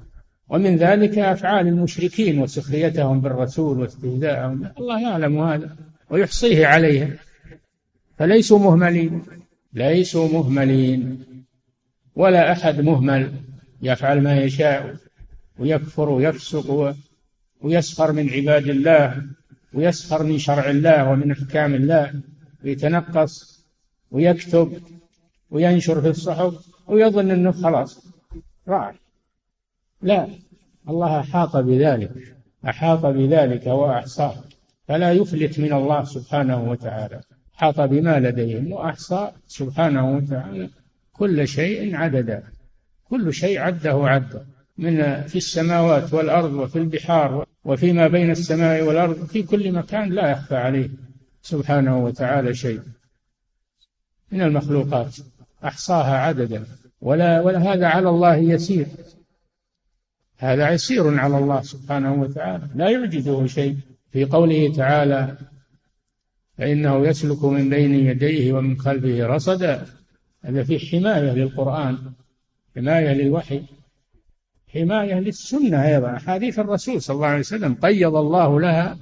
[0.48, 4.70] ومن ذلك أفعال المشركين وسخريتهم بالرسول واستهزاءهم.
[4.78, 5.76] الله يعلم هذا
[6.10, 7.10] ويحصيه عليهم.
[8.18, 9.22] فليسوا مهملين.
[9.72, 11.24] ليسوا مهملين.
[12.16, 13.32] ولا أحد مهمل.
[13.82, 14.96] يفعل ما يشاء
[15.58, 16.94] ويكفر ويفسق
[17.60, 19.22] ويسخر من عباد الله.
[19.76, 22.14] ويسخر من شرع الله ومن أحكام الله
[22.64, 23.64] ويتنقص
[24.10, 24.82] ويكتب
[25.50, 26.54] وينشر في الصحف
[26.86, 28.06] ويظن إنه خلاص
[28.68, 28.94] راح.
[30.02, 30.28] لا
[30.88, 32.36] الله أحاط بذلك
[32.68, 34.34] أحاط بذلك وأحصاه.
[34.88, 37.20] فلا يفلت من الله سبحانه وتعالى.
[37.56, 40.70] أحاط بما لديهم وأحصى سبحانه وتعالى
[41.12, 42.42] كل شيء عددا.
[43.10, 44.46] كل شيء عده عدا
[44.78, 50.56] من في السماوات والأرض وفي البحار وفيما بين السماء والأرض في كل مكان لا يخفى
[50.56, 50.90] عليه
[51.42, 52.80] سبحانه وتعالى شيء
[54.32, 55.16] من المخلوقات
[55.64, 56.66] أحصاها عددا.
[57.00, 58.86] ولا ولا هذا على الله يسير.
[60.38, 62.68] هذا يسير على الله سبحانه وتعالى.
[62.74, 63.76] لا يعجزه شيء.
[64.10, 65.36] في قوله تعالى
[66.58, 69.86] فإنه يسلك من بين يديه ومن خلفه رصدا.
[70.44, 71.98] هذا في حماية للقرآن
[72.76, 73.62] حماية للوحي.
[74.74, 76.16] حماية للسنة أيضا.
[76.16, 78.98] أحاديث الرسول صلى الله عليه وسلم قيض الله لها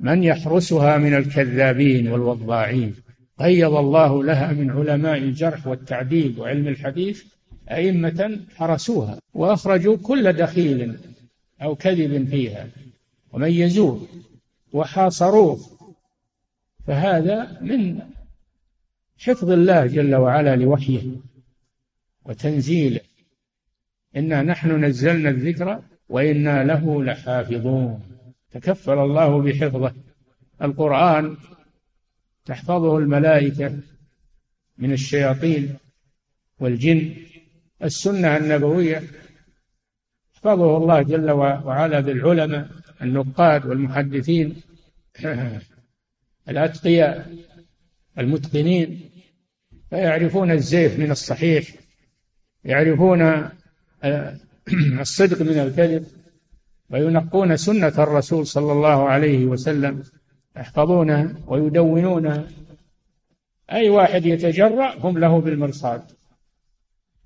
[0.00, 2.94] من يحرسها من الكذابين والوضاعين.
[3.38, 7.24] قيض الله لها من علماء الجرح والتعديل وعلم الحديث
[7.70, 10.98] أئمة حرسوها وأخرجوا كل دخيل
[11.62, 12.68] أو كذب فيها
[13.32, 14.06] وميزوه
[14.72, 15.60] وحاصروه.
[16.86, 18.00] فهذا من
[19.18, 21.02] حفظ الله جل وعلا لوحيه
[22.24, 23.00] وتنزيله.
[24.16, 28.02] إنا نحن نزلنا الذكر وإنا له لحافظون.
[28.50, 29.94] تكفل الله بحفظه.
[30.62, 31.36] القرآن
[32.44, 33.78] تحفظه الملائكة
[34.78, 35.76] من الشياطين
[36.60, 37.14] والجن.
[37.84, 39.02] السنة النبوية
[40.34, 42.68] يحفظه الله جل وعلا بالعلماء
[43.02, 44.56] النقاد والمحدثين
[46.48, 47.36] الأتقياء
[48.18, 49.10] المتقنين.
[49.90, 51.68] فيعرفون الزيف من الصحيح
[52.64, 53.50] يعرفون
[55.00, 56.06] الصدق من الكذب
[56.90, 60.02] وينقون سنة الرسول صلى الله عليه وسلم
[60.56, 62.46] يحفظونها ويدونونها
[63.72, 66.02] أي واحد يتجرأ هم له بالمرصاد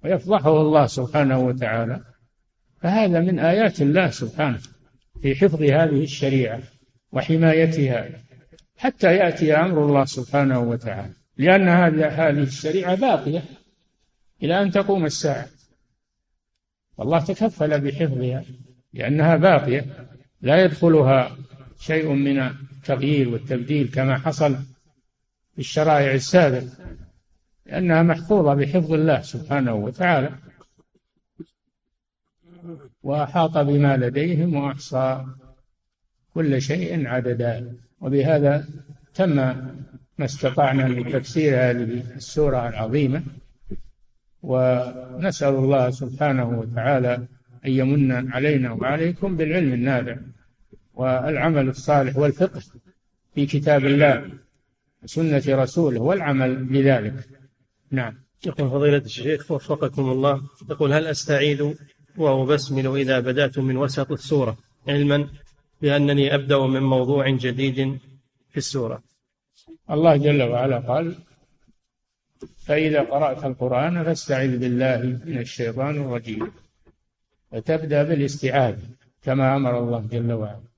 [0.05, 2.01] ويفضحه الله سبحانه وتعالى.
[2.81, 4.59] فهذا من آيات الله سبحانه
[5.23, 6.61] في حفظ هذه الشريعة
[7.13, 8.09] وحمايتها
[8.77, 11.13] حتى يأتي أمر الله سبحانه وتعالى.
[11.37, 13.43] لأن هذه الشريعة باقية
[14.43, 15.47] إلى أن تقوم الساعة.
[16.97, 18.45] والله تكفل بحفظها
[18.93, 20.09] لأنها باقية
[20.41, 21.37] لا يدخلها
[21.79, 24.55] شيء من التغيير والتبديل كما حصل
[25.55, 26.69] في الشرائع السابقة
[27.67, 30.31] لأنها محفوظة بحفظ الله سبحانه وتعالى.
[33.03, 35.25] وأحاط بما لديهم وأحصى
[36.35, 37.77] كل شيء عددا.
[38.01, 38.69] وبهذا
[39.15, 39.37] تم
[40.19, 43.23] ما استطعنا من تفسير هذه السورة العظيمة.
[44.43, 47.15] ونسأل الله سبحانه وتعالى
[47.67, 50.17] أن يمن علينا وعليكم بالعلم النافع
[50.95, 52.63] والعمل الصالح والفقه
[53.35, 54.31] في كتاب الله
[55.03, 57.29] وسنة رسوله والعمل بذلك.
[57.91, 58.15] نعم.
[58.47, 61.75] يقول فضيلة الشيخ وفقكم الله يقول هل أستعيذ
[62.17, 64.57] وأبسمل إذا بدأت من وسط السورة؟
[64.89, 65.29] علما
[65.83, 67.99] بأنني أبدأ من موضوع جديد
[68.51, 69.03] في السورة.
[69.91, 71.17] الله جل وعلا قال
[72.67, 76.53] فإذا قرأت القرآن فاستعذ بالله من الشيطان الرجيم.
[77.53, 78.83] فتبدأ بالاستعاذة
[79.23, 80.73] كما أمر الله جل وعلا.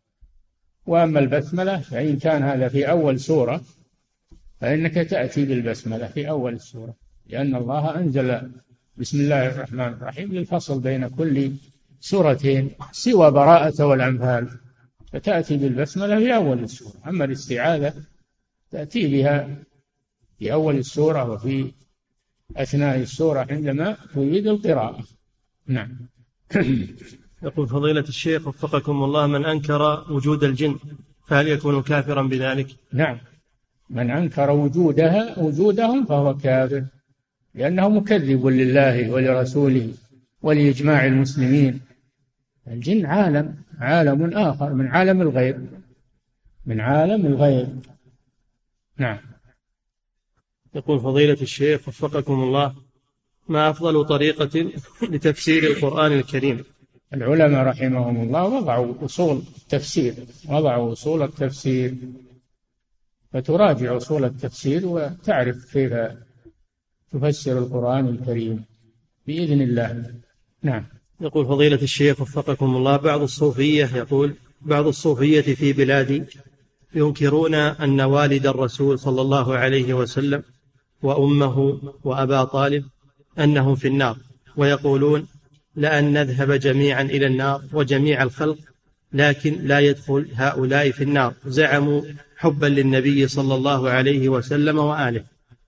[0.86, 3.60] وأما البسملة فإن كان هذا في أول سورة
[4.60, 6.94] فإنك تأتي بالبسملة في أول السورة
[7.26, 8.50] لأن الله أنزل
[8.96, 11.52] بسم الله الرحمن الرحيم للفصل بين كل
[12.00, 14.48] سورتين سوى براءة والأنفال.
[15.12, 17.94] فتأتي بالبسملة في أول السورة أما الاستعاذة
[18.70, 19.48] تأتي بها
[20.38, 21.72] في أول السورة وفي
[22.56, 25.04] أثناء السورة عندما تريد القراءة.
[25.66, 26.08] نعم.
[27.42, 30.78] يقول فضيلة الشيخ وفقكم الله من أنكر وجود الجن
[31.26, 33.18] فهل يكون كافرا بذلك؟ نعم.
[33.90, 36.84] من أنكر وجودها وجودهم فهو كافر
[37.54, 39.92] لأنه مكذب لله ولرسوله
[40.42, 41.80] ولإجماع المسلمين.
[42.68, 45.68] الجن عالم عالم آخر من عالم الغيب
[46.66, 47.86] من عالم الغيب.
[48.98, 49.33] نعم.
[50.74, 52.74] يقول فضيلة الشيخ وفقكم الله
[53.48, 54.70] ما أفضل طريقة
[55.12, 56.64] لتفسير القرآن الكريم؟
[57.14, 60.14] العلماء رحمهم الله وضعوا أصول التفسير
[60.48, 61.94] وضعوا أصول التفسير
[63.32, 65.92] فتراجع أصول التفسير وتعرف كيف
[67.12, 68.64] تفسر القرآن الكريم
[69.26, 70.14] بإذن الله.
[70.62, 70.86] نعم.
[71.20, 76.22] يقول فضيلة الشيخ وفقكم الله بعض الصوفية يقول بعض الصوفية في بلادي
[76.94, 80.42] ينكرون أن والد الرسول صلى الله عليه وسلم
[81.04, 82.84] وأمه وأبا طالب
[83.38, 84.16] أنهم في النار
[84.56, 85.26] ويقولون
[85.76, 88.58] لأن نذهب جميعا إلى النار وجميع الخلق
[89.12, 91.34] لكن لا يدخل هؤلاء في النار.
[91.46, 92.02] زعموا
[92.36, 95.24] حبا للنبي صلى الله عليه وسلم وآله.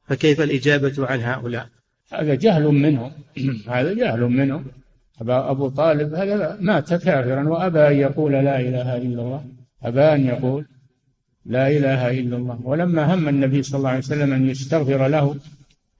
[0.09, 1.68] فكيف الإجابة عن هؤلاء؟
[2.12, 3.12] هذا جهل منهم.
[3.68, 4.64] هذا جهل منهم.
[5.29, 9.44] أبو طالب هذا مات كافرا وأبى أن يقول لا إله إلا الله
[9.83, 10.66] أبى أن يقول
[11.49, 12.59] لا إله إلا الله.
[12.65, 15.37] ولما هم النبي صلى الله عليه وسلم أن يستغفر له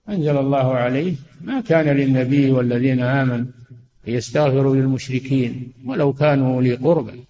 [0.09, 3.45] أنزل الله عليه ما كان للنبي والذين آمنوا
[4.07, 7.23] يستغفروا للمشركين ولو كانوا أولي قربى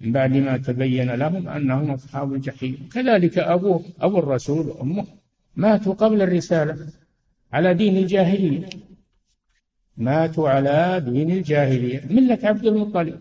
[0.00, 2.88] من بعد ما تبين لهم أنهم أصحاب الجحيم.
[2.94, 5.06] كذلك أبوه أبو الرسول وأمه
[5.56, 6.76] ماتوا قبل الرسالة
[7.52, 8.68] على دين الجاهلية.
[9.96, 12.00] ماتوا على دين الجاهلية.
[12.10, 13.20] ملة عبد المطلب.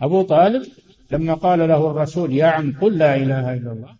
[0.00, 0.62] أبو طالب
[1.10, 3.96] لما قال له الرسول يا عم قل لا إله إلا الله.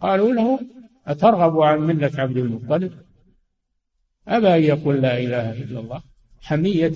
[0.00, 0.60] قالوا له
[1.06, 2.92] أترغب عن ملة عبد المطلب؟
[4.28, 6.02] أبى أن يقول لا إله إلا الله
[6.42, 6.92] حمية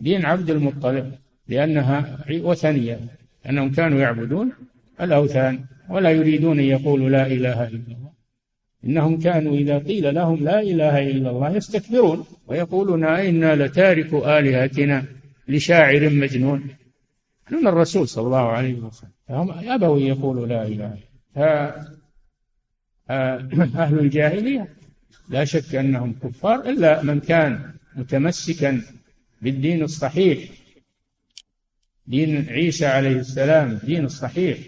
[0.00, 1.12] لدين عبد المطلب
[1.48, 2.98] لأنها وثنية
[3.48, 4.52] أنهم كانوا يعبدون
[5.00, 8.08] الأوثان ولا يريدون أن يقولوا لا إله إلا الله.
[8.84, 15.04] إنهم كانوا إذا قيل لهم لا إله إلا الله يستكبرون ويقولون إنا لتارك آلهتنا
[15.48, 16.68] لشاعر مجنون.
[17.50, 19.10] من الرسول صلى الله عليه وسلم.
[19.28, 20.98] فهم أبوا يقولوا لا إله
[21.36, 21.86] إلا
[23.84, 24.68] أهل الجاهلية
[25.28, 28.82] لا شك أنهم كفار إلا من كان متمسكا
[29.42, 30.38] بالدين الصحيح.
[32.06, 34.58] دين عيسى عليه السلام الدين الصحيح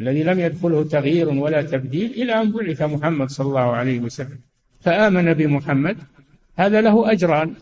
[0.00, 4.38] الذي لم يدخله تغيير ولا تبديل إلى أن بعث محمد صلى الله عليه وسلم.
[4.80, 5.96] فآمن بمحمد.
[6.56, 7.54] هذا له أجران.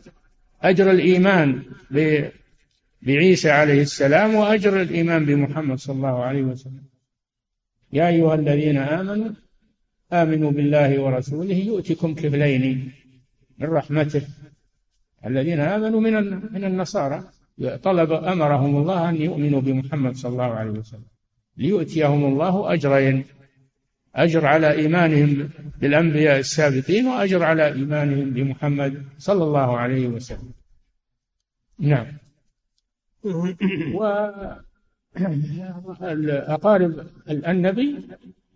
[0.62, 1.62] أجر الإيمان
[3.06, 6.84] بعيسى عليه السلام وأجر الإيمان بمحمد صلى الله عليه وسلم.
[7.92, 9.31] يا أيها الذين آمنوا
[10.12, 12.92] آمنوا بالله ورسوله يؤتكم كفلين
[13.58, 14.22] من رحمته.
[15.26, 16.14] الذين آمنوا من
[16.54, 17.24] من النصارى.
[17.83, 21.04] طلب أمرهم الله أن يؤمنوا بمحمد صلى الله عليه وسلم.
[21.56, 23.24] ليؤتيهم الله أجرين.
[24.14, 25.50] أجر على إيمانهم
[25.81, 30.52] بالأنبياء السابقين وأجر على إيمانهم بمحمد صلى الله عليه وسلم.
[31.79, 32.06] نعم.
[35.94, 38.00] وأقارب النبي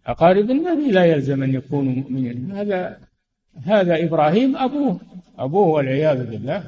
[0.06, 2.52] أقارب النبي لا يلزم أن يكونوا مؤمنين.
[2.52, 2.98] هذا
[3.64, 5.00] هذا إبراهيم أبوه.
[5.38, 6.64] أبوه والعياذ بالله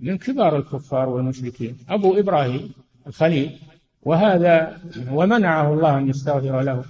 [0.00, 1.76] من كبار الكفار والمشركين.
[1.88, 2.72] أبو إبراهيم
[3.06, 3.50] الخليل.
[4.02, 4.78] وهذا
[5.12, 6.84] ومنعه الله أن يستغفر له.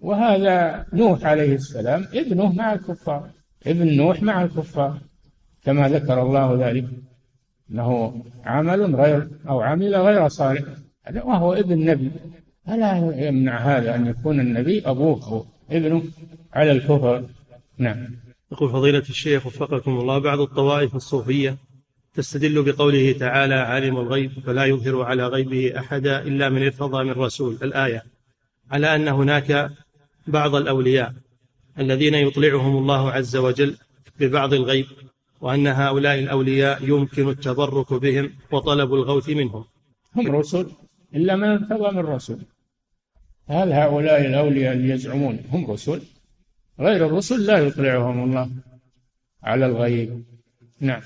[0.00, 3.30] وهذا نوح عليه السلام ابنه مع الكفار.
[3.66, 4.98] ابن نوح مع الكفار.
[5.64, 6.84] كما ذكر الله ذلك.
[7.70, 10.62] انه عمل غير أو عمل غير صالح.
[11.24, 12.10] وهو ابن نبي
[12.66, 16.02] فلا يمنع هذا أن يكون النبي أبوه أو ابنه
[16.52, 17.24] على الكفر.
[17.78, 18.06] نعم.
[18.52, 21.56] يقول فضيلة الشيخ وفقكم الله بعض الطوائف الصوفية
[22.14, 27.58] تستدل بقوله تعالى عالم الغيب فلا يظهر على غيبه أحدا إلا من ارتضى من رسول.
[27.62, 28.02] الآية
[28.70, 29.70] على أن هناك
[30.26, 31.14] بعض الأولياء
[31.78, 33.76] الذين يطلعهم الله عز وجل
[34.20, 34.86] ببعض الغيب
[35.40, 39.64] وأن هؤلاء الأولياء يمكن التبرك بهم وطلب الغوث منهم.
[40.16, 40.66] هم رسل
[41.14, 42.38] إلا من ارتضى من رسول
[43.48, 46.02] هل هؤلاء الأولياء اللي يزعمون هم رسل؟
[46.80, 48.50] غير الرسل لا يطلعهم الله
[49.42, 50.24] على الغيب.
[50.80, 51.02] نعم.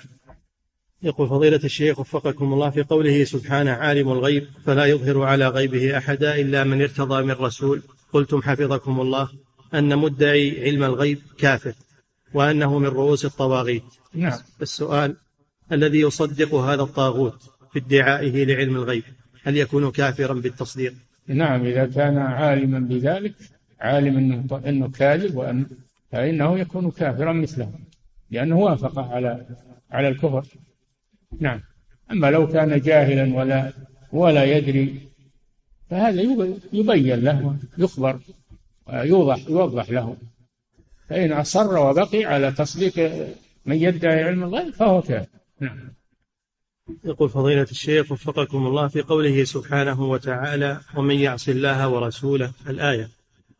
[1.03, 6.35] يقول فضيلة الشيخ وفقكم الله في قوله سبحانه عالم الغيب فلا يظهر على غيبه أحدا
[6.35, 7.83] إلا من ارتضى من رسول.
[8.13, 9.29] قلتم حفظكم الله
[9.75, 11.75] أن مدعي علم الغيب كافر.
[12.35, 13.83] وأنه من رؤوس الطواغيت.
[14.15, 14.39] نعم.
[14.63, 15.17] السؤال
[15.73, 19.05] الذي يصدق هذا الطاغوت في ادعائه لعلم الغيب
[19.43, 20.95] هل يكون كافرا بالتصديق؟
[21.27, 23.35] نعم إذا كان عالما بذلك
[23.81, 25.67] عالم أنه, إنه كاذب وأن
[26.13, 27.73] فإنه يكون كافرا مثله
[28.31, 29.47] لأنه وافق على
[29.91, 30.47] على الكفر.
[31.41, 31.61] نعم.
[32.11, 33.73] أما لو كان جاهلا ولا
[34.13, 35.09] ولا يدري
[35.91, 36.23] فهذا
[36.73, 38.19] يبين له يخبر
[38.87, 40.17] ويوضح يوضح له.
[41.09, 42.99] فإن أصر وبقي على تصديق
[43.67, 45.27] من يدعي علم الغيب فهو كافر.
[45.61, 45.79] نعم.
[47.05, 53.09] يقول فضيلة الشيخ وفقكم الله في قوله سبحانه وتعالى ومن يعص الله ورسوله الآية.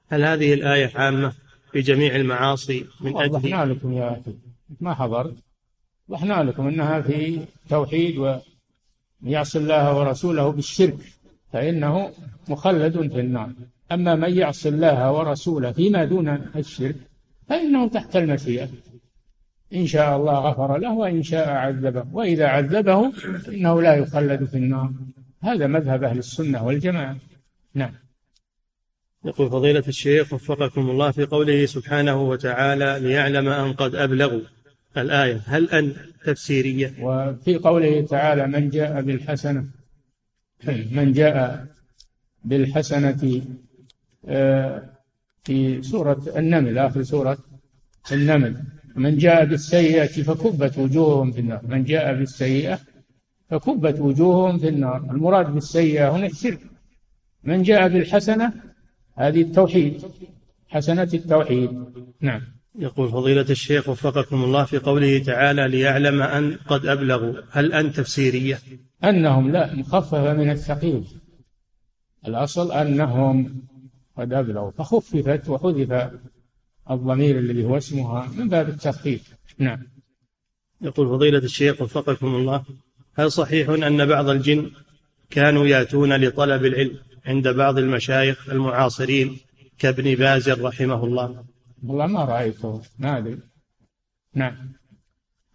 [0.09, 1.33] هل هذه الآية عامة
[1.73, 4.35] في جميع المعاصي من أجل وضحنا لكم يا أخي.
[4.81, 5.35] ما حضرت.
[6.09, 8.41] وضحنا لكم أنها في توحيد
[9.23, 10.99] ويعصي الله ورسوله بالشرك
[11.53, 12.13] فإنه
[12.49, 13.51] مخلد في النار.
[13.93, 16.97] أما من يعصي الله ورسوله فيما دون الشرك
[17.49, 18.69] فإنه تحت المشيئة.
[19.75, 22.05] إن شاء الله غفر له وإن شاء عذبه.
[22.13, 24.93] وإذا عذبه فإنه لا يخلد في النار.
[25.43, 27.17] هذا مذهب أهل السنة والجماعة.
[27.75, 27.93] نعم.
[29.25, 34.41] يقول فضيلة الشيخ وفقكم الله في قوله سبحانه وتعالى ليعلم أن قد أبلغوا.
[34.97, 39.65] الآية هل أن تفسيرية؟ وفي قوله تعالى من جاء بالحسنة
[40.67, 41.67] من جاء
[42.45, 43.43] بالحسنة
[44.29, 44.94] آه،
[45.45, 47.39] في سورة النمل آخر سورة
[48.13, 48.65] النمل.
[48.97, 51.61] من جاء بالسيئة فكبت وجوههم في النار.
[51.69, 52.79] من جاء بالسيئة
[53.51, 54.97] فكبت وجوههم في النار.
[54.97, 56.61] المراد بالسيئة هنا الشرك.
[57.45, 58.53] من جاء بالحسنة
[59.19, 60.03] هذه التوحيد
[60.69, 61.71] حسنة التوحيد.
[62.21, 62.43] نعم.
[62.79, 67.35] يقول فضيلة الشيخ وفقكم الله في قوله تعالى ليعلم أن قد أبلغوا.
[67.51, 68.59] هل أن تفسيرية؟
[69.05, 71.05] أنهم لا مخففة من الثقيل.
[72.29, 73.63] الأصل أنهم
[74.17, 76.11] قد أبلغوا فخففت وحذف
[76.91, 79.83] الضمير الذي هو اسمها من باب التخفيف نعم.
[80.81, 82.65] يقول فضيلة الشيخ وفقكم الله
[83.15, 84.71] هل صحيح أن بعض الجن
[85.31, 89.37] كانوا يأتون لطلب العلم عند بعض المشايخ المعاصرين
[89.79, 91.45] كابن باز رحمه الله؟
[91.85, 93.39] والله ما رأيته ما أدري.
[94.35, 94.73] نعم.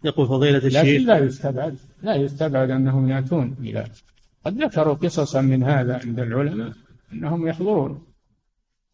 [0.04, 3.86] يقول فضيلة الشيخ لكن لا يستبعد لا يستبعد أنهم يأتون إلى.
[4.44, 6.72] قد ذكروا قصصا من هذا عند العلماء
[7.12, 8.09] أنهم يحضرون.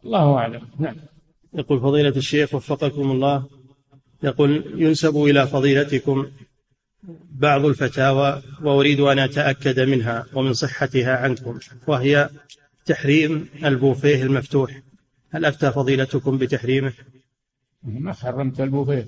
[0.07, 0.61] الله أعلم.
[0.79, 0.97] نعم.
[1.55, 3.47] يقول فضيلة الشيخ وفقكم الله
[4.23, 6.27] يقول ينسب إلى فضيلتكم
[7.31, 12.31] بعض الفتاوى وأريد أن أتأكد منها ومن صحتها عنكم وهي
[12.87, 14.81] تحريم البوفيه المفتوح.
[15.31, 16.93] هل أفتى فضيلتكم بتحريمه؟
[17.83, 19.07] ما حرمت البوفيه.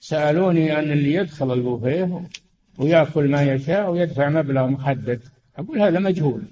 [0.00, 2.28] سألوني عن اللي يدخل البوفيه
[2.78, 5.20] ويأكل ما يشاء ويدفع مبلغ محدد.
[5.56, 6.42] أقول هذا مجهول.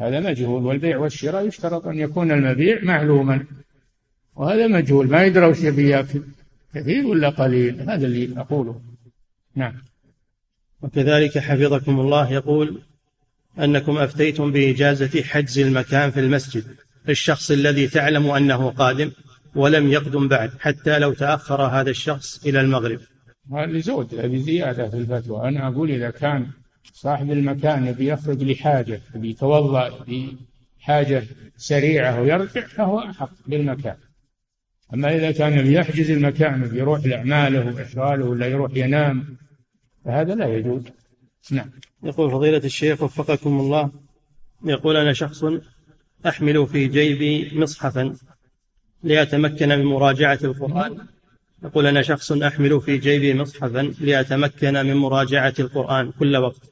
[0.00, 3.44] هذا مجهول والبيع والشراء يشترط أن يكون المبيع معلوما.
[4.36, 6.22] وهذا مجهول ما يدرى وش يبي ياكل
[6.74, 8.80] كثير ولا قليل هذا اللي أقوله.
[9.56, 9.72] نعم.
[10.82, 12.82] وكذلك حفظكم الله يقول
[13.58, 16.64] أنكم أفتيتم بإجازة حجز المكان في المسجد
[17.08, 19.10] للشخص الذي تعلم أنه قادم
[19.54, 23.00] ولم يقدم بعد حتى لو تأخر هذا الشخص إلى المغرب.
[23.52, 25.48] هذا زود هذه زيادة في الفتوى.
[25.48, 26.46] أنا أقول إذا كان
[26.92, 31.22] صاحب المكان يبي يخرج لحاجة يبي يتوضأ بحاجة
[31.56, 33.96] سريعة ويرجع فهو أحق بالمكان.
[34.94, 39.36] أما إذا كان يحجز المكان يروح لأعماله وإشغاله ولا يروح ينام
[40.04, 40.82] فهذا لا يجوز.
[41.50, 41.70] نعم.
[42.02, 43.90] يقول فضيلة الشيخ وفقكم الله
[44.64, 45.44] يقول أنا شخص
[46.26, 48.16] أحمل في جيبي مصحفا
[49.02, 51.06] لأتمكن من مراجعة القرآن.
[51.64, 56.69] يقول أنا شخص أحمل في جيبي مصحفا لأتمكن من مراجعة القرآن كل وقت.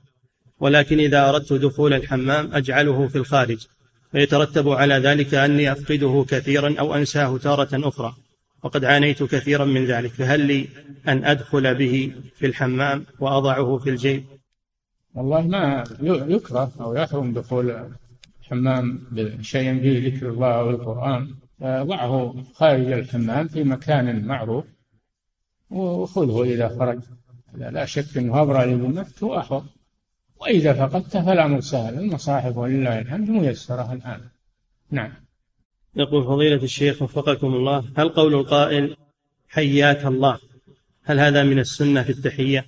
[0.60, 3.66] ولكن إذا أردت دخول الحمام أجعله في الخارج
[4.12, 8.14] فيترتب على ذلك أني أفقده كثيرا أو أنساه تارة أخرى.
[8.62, 10.10] وقد عانيت كثيرا من ذلك.
[10.10, 10.68] فهل لي
[11.08, 14.24] أن أدخل به في الحمام وأضعه في الجيب؟
[15.14, 15.84] والله ما
[16.28, 17.88] يكره أو يحرم دخول
[18.40, 24.64] الحمام بشيء فيه ذكر الله والقرآن ضعه خارج الحمام في مكان معروف
[25.70, 27.00] وخذه إذا خرج.
[27.54, 29.64] لا شك أنه أبرأ للنفس وأحوط.
[30.40, 34.20] وإذا فقدته فالأمر سهل المصاحف ولله الحمد ميسرة الآن.
[34.90, 35.12] نعم.
[35.96, 38.96] يقول فضيلة الشيخ وفقكم الله هل قول القائل
[39.48, 40.38] حياك الله
[41.04, 42.66] هل هذا من السنة في التحية؟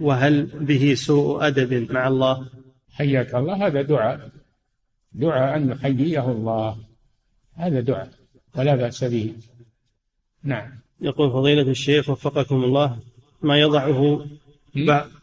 [0.00, 2.46] وهل به سوء أدب مع الله؟
[2.90, 4.30] حياك الله هذا دعاء.
[5.12, 6.76] دعاء أن يحييه الله.
[7.54, 8.10] هذا دعاء
[8.56, 9.34] ولا بأس به.
[10.42, 10.72] نعم.
[11.00, 12.98] يقول فضيلة الشيخ وفقكم الله
[13.42, 14.26] ما يضعه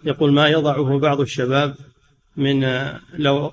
[0.04, 1.76] يقول ما يضعه بعض الشباب
[2.38, 2.66] من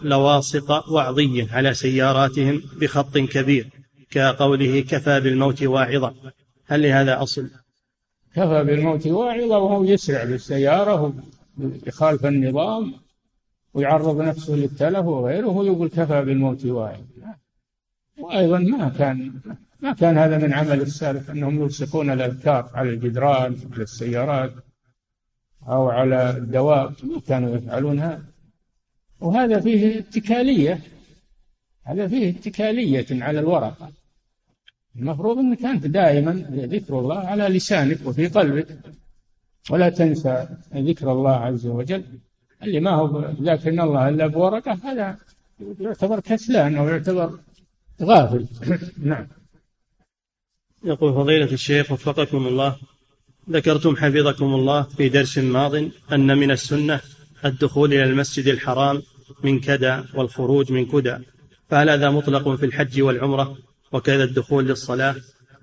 [0.03, 3.67] لواصق وعظية على سياراتهم بخط كبير
[4.11, 6.15] كقوله كفى بالموت واعظا.
[6.67, 7.51] هل لهذا أصل؟
[8.35, 11.15] كفى بالموت واعظا وهو يسرع بالسيارة
[11.87, 12.95] يخالف النظام
[13.75, 17.05] ويعرض نفسه للتلف وغيره يقول كفى بالموت واعظا.
[18.19, 19.33] وأيضا ما كان
[19.81, 24.53] ما كان هذا من عمل السلف أنهم يلصقون الأذكار على الجدران على السيارات.
[25.69, 26.95] أو على الدواب
[27.29, 28.31] كانوا يفعلون هذا
[29.21, 30.81] وهذا فيه اتكالية.
[31.85, 33.93] هذا فيه اتكالية على الورقة
[34.97, 38.79] المفروض أنك أنت دائما ذكر الله على لسانك وفي قلبك.
[39.71, 42.05] ولا تنسى ذكر الله عز وجل.
[42.63, 45.19] اللي ما هو ذاكر الله إلا بورقة هذا
[45.81, 47.39] يعتبر كسلان أو يعتبر
[48.03, 48.47] غافل.
[49.11, 49.27] نعم.
[50.85, 52.77] يقول فضيلة الشيخ وفقكم الله.
[53.51, 55.75] ذكرتم حفظكم الله في درس ماض
[56.13, 57.01] أن من السنة
[57.45, 59.03] الدخول إلى المسجد الحرام
[59.45, 61.17] من كدى والخروج من كدى
[61.69, 63.57] فهل هذا مطلق في الحج والعمرة
[63.93, 65.17] وكذا الدخول للصلاة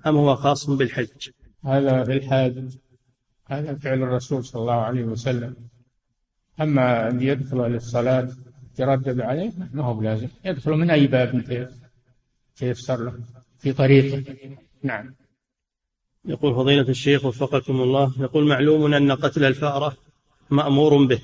[0.06, 1.28] أم هو خاص بالحج؟
[1.64, 2.74] هذا في الحج
[3.46, 5.56] هذا فعل الرسول صلى الله عليه وسلم.
[6.60, 8.28] أما أن يدخل للصلاة
[8.76, 10.28] تردد عليه ما هو بلازم.
[10.44, 11.44] يدخل من أي باب
[12.56, 13.14] تيسر له؟
[13.58, 14.36] في طريقه.
[14.82, 15.14] نعم.
[16.28, 19.96] يقول فضيلة الشيخ وفقكم الله يقول معلوم أن قتل الفأرة
[20.50, 21.20] مأمور به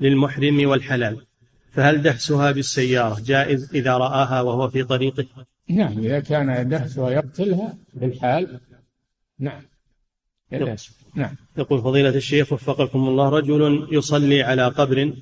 [0.00, 1.26] للمحرم والحلال
[1.72, 5.26] فهل دهسها بالسيارة جائز إذا رآها وهو في طريقه؟
[5.68, 8.60] نعم إذا كان دهسها يقتلها بالحال
[9.38, 9.62] نعم
[10.52, 11.36] يدهس نعم.
[11.56, 15.12] يقول فضيلة الشيخ وفقكم الله رجل يصلي على قبر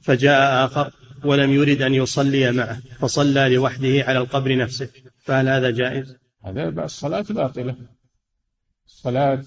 [0.00, 0.92] فجاء آخر
[1.24, 4.88] ولم يرد أن يصلي معه فصلى لوحده على القبر نفسه
[5.18, 7.76] فهل هذا جائز؟ هذا الصلاة باطلة.
[8.88, 9.42] الصلاة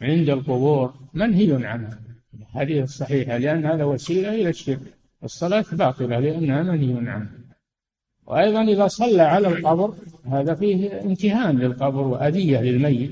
[0.00, 1.98] عند القبور منهي عنها.
[2.40, 4.80] الحديث الصحيحة لأن هذا وسيلة إلى الشرك.
[5.24, 7.30] الصلاة باطلة لأنها منهي عنها.
[8.26, 9.94] وأيضا إذا صلى على القبر
[10.24, 13.10] هذا فيه امتهان للقبر وأذية للميت.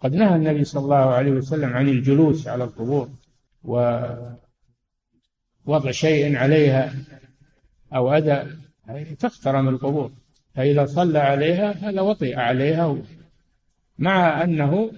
[0.00, 3.08] قد نهى النبي صلى الله عليه وسلم عن الجلوس على القبور
[3.64, 4.40] ووضع
[5.90, 6.94] شيء عليها
[7.94, 8.56] أو أذى
[9.18, 10.10] تخترم القبور.
[10.54, 12.86] فإذا صلى عليها هذا وطئ عليها
[14.02, 14.92] مع أنه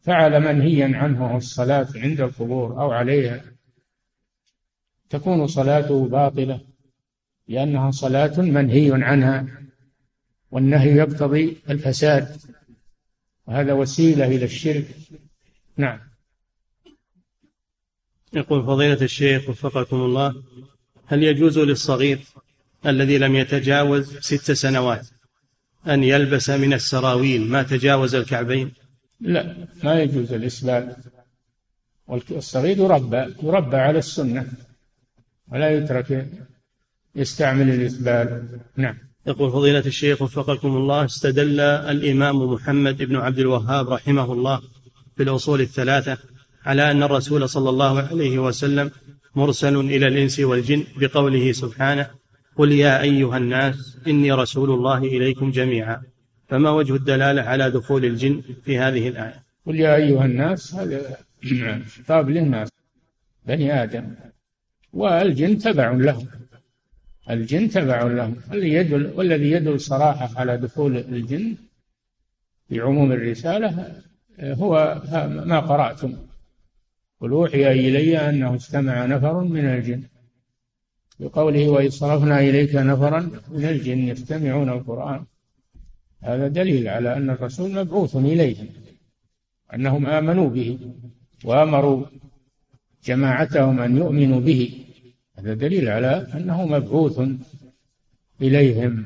[0.00, 3.44] فعل منهيا عنه الصلاة عند القبور أو عليها.
[5.10, 6.60] تكون صلاته باطلة
[7.48, 9.46] لأنها صلاة منهي عنها
[10.50, 12.36] والنهي يقتضي الفساد
[13.46, 14.86] وهذا وسيلة إلى الشرك.
[15.76, 16.00] نعم.
[18.32, 20.42] يقول فضيلة الشيخ وفقكم الله
[21.06, 22.18] هل يجوز للصغير
[22.86, 25.08] الذي لم يتجاوز ست سنوات
[25.86, 28.72] أن يلبس من السراويل ما تجاوز الكعبين؟
[29.20, 30.96] لا ما يجوز الإسبال
[32.08, 34.46] والصغير يربى يربى على السنة
[35.52, 36.28] ولا يترك
[37.16, 38.98] يستعمل الإسبال نعم.
[39.26, 44.60] يقول فضيلة الشيخ وفقكم الله استدل الإمام محمد بن عبد الوهاب رحمه الله
[45.16, 46.18] في الأصول الثلاثة
[46.64, 48.90] على أن الرسول صلى الله عليه وسلم
[49.34, 52.10] مرسل إلى الإنس والجن بقوله سبحانه
[52.58, 56.02] قل يا أيها الناس إني رسول الله إليكم جميعا.
[56.48, 61.16] فما وجه الدلالة على دخول الجن في هذه الآية؟ قل يا أيها الناس هذا
[61.86, 62.68] خطاب للناس
[63.46, 64.14] بني آدم.
[64.92, 66.26] والجن تبع لهم.
[67.30, 68.36] الجن تبع لهم.
[68.52, 71.54] الذي يدل والذي يدل صراحة على دخول الجن
[72.68, 74.02] في عموم الرسالة
[74.40, 75.02] هو
[75.46, 76.16] ما قرأتم.
[77.20, 80.02] قل أوحي إلي أنه استمع نفر من الجن.
[81.20, 85.24] بقوله وإذ صرفنا إليك نفرا من الجن يستمعون القرآن
[86.22, 88.68] هذا دليل على أن الرسول مبعوث إليهم
[89.74, 90.78] أنهم آمنوا به
[91.44, 92.06] وأمروا
[93.04, 94.84] جماعتهم أن يؤمنوا به.
[95.38, 97.20] هذا دليل على أنه مبعوث
[98.42, 99.04] إليهم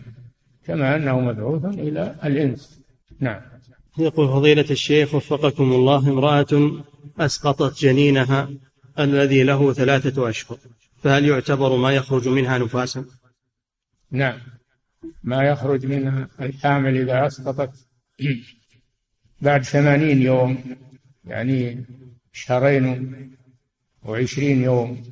[0.65, 2.81] كما أنه مبعوث إلى الإنس.
[3.21, 3.41] نعم.
[3.99, 6.73] يقول فضيلة الشيخ وفقكم الله امرأة
[7.19, 8.51] أسقطت جنينها
[8.99, 10.59] الذي له ثلاثة أشهر.
[11.03, 13.05] فهل يعتبر ما يخرج منها نفاسا؟
[14.11, 14.39] نعم.
[15.25, 17.87] ما يخرج منها الحامل إذا أسقطت
[19.41, 20.59] بعد ثمانين يوم
[21.25, 21.85] يعني
[22.33, 23.37] شهرين
[24.05, 25.03] وعشرين يوم.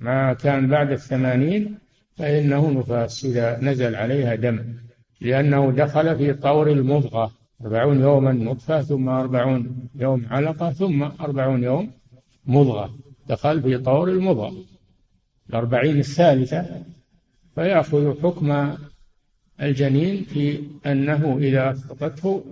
[0.00, 1.78] ما كان بعد الثمانين
[2.16, 4.74] فإنه نفاس إذا نزل عليها دم
[5.20, 7.32] لأنه دخل في طور المضغة.
[7.60, 11.90] أربعون يوما نطفة ثم أربعون يوم علقة ثم أربعون يوم
[12.46, 12.94] مضغة.
[13.28, 14.73] دخل في طور المضغة.
[15.50, 16.82] الأربعين الثالثة
[17.54, 18.76] فيأخذ حكم
[19.62, 22.44] الجنين في أنه إذا أسقطته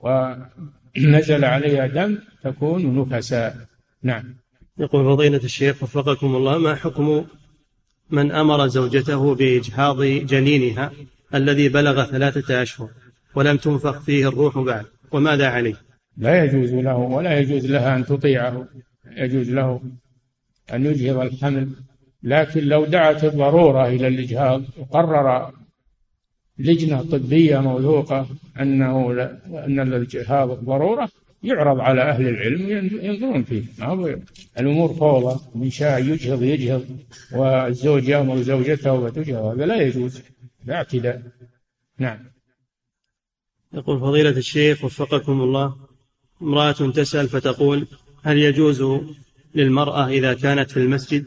[0.00, 3.56] ونزل عليها دم تكون نفساء.
[4.02, 4.34] نعم.
[4.78, 7.24] يقول فضيلة الشيخ وفقكم الله ما حكم
[8.10, 10.92] من أمر زوجته بإجهاض جنينها
[11.34, 12.88] الذي بلغ ثلاثة أشهر
[13.34, 15.74] ولم تنفخ فيه الروح بعد وماذا عليه؟
[16.16, 18.68] لا يجوز له ولا يجوز لها أن تطيعه.
[19.16, 19.80] يجوز له
[20.72, 21.68] أن يجهض الحمل
[22.22, 25.52] لكن لو دعت الضرورة إلى الإجهاض وقرر
[26.58, 28.26] لجنة طبية موثوقة
[28.60, 29.22] أنه
[29.66, 31.08] أن الإجهاض ضرورة
[31.42, 33.62] يعرض على أهل العلم ينظرون فيه.
[34.58, 36.84] الأمور فوضى من شاء يجهض يجهض
[37.32, 40.22] والزوج يأمر زوجته وتجهض هذا لا يجوز
[40.64, 41.22] لا اعتداء.
[41.98, 42.18] نعم.
[43.72, 45.76] يقول فضيلة الشيخ وفقكم الله
[46.42, 47.86] امرأة تسأل فتقول
[48.22, 48.84] هل يجوز
[49.54, 51.26] للمرأة إذا كانت في المسجد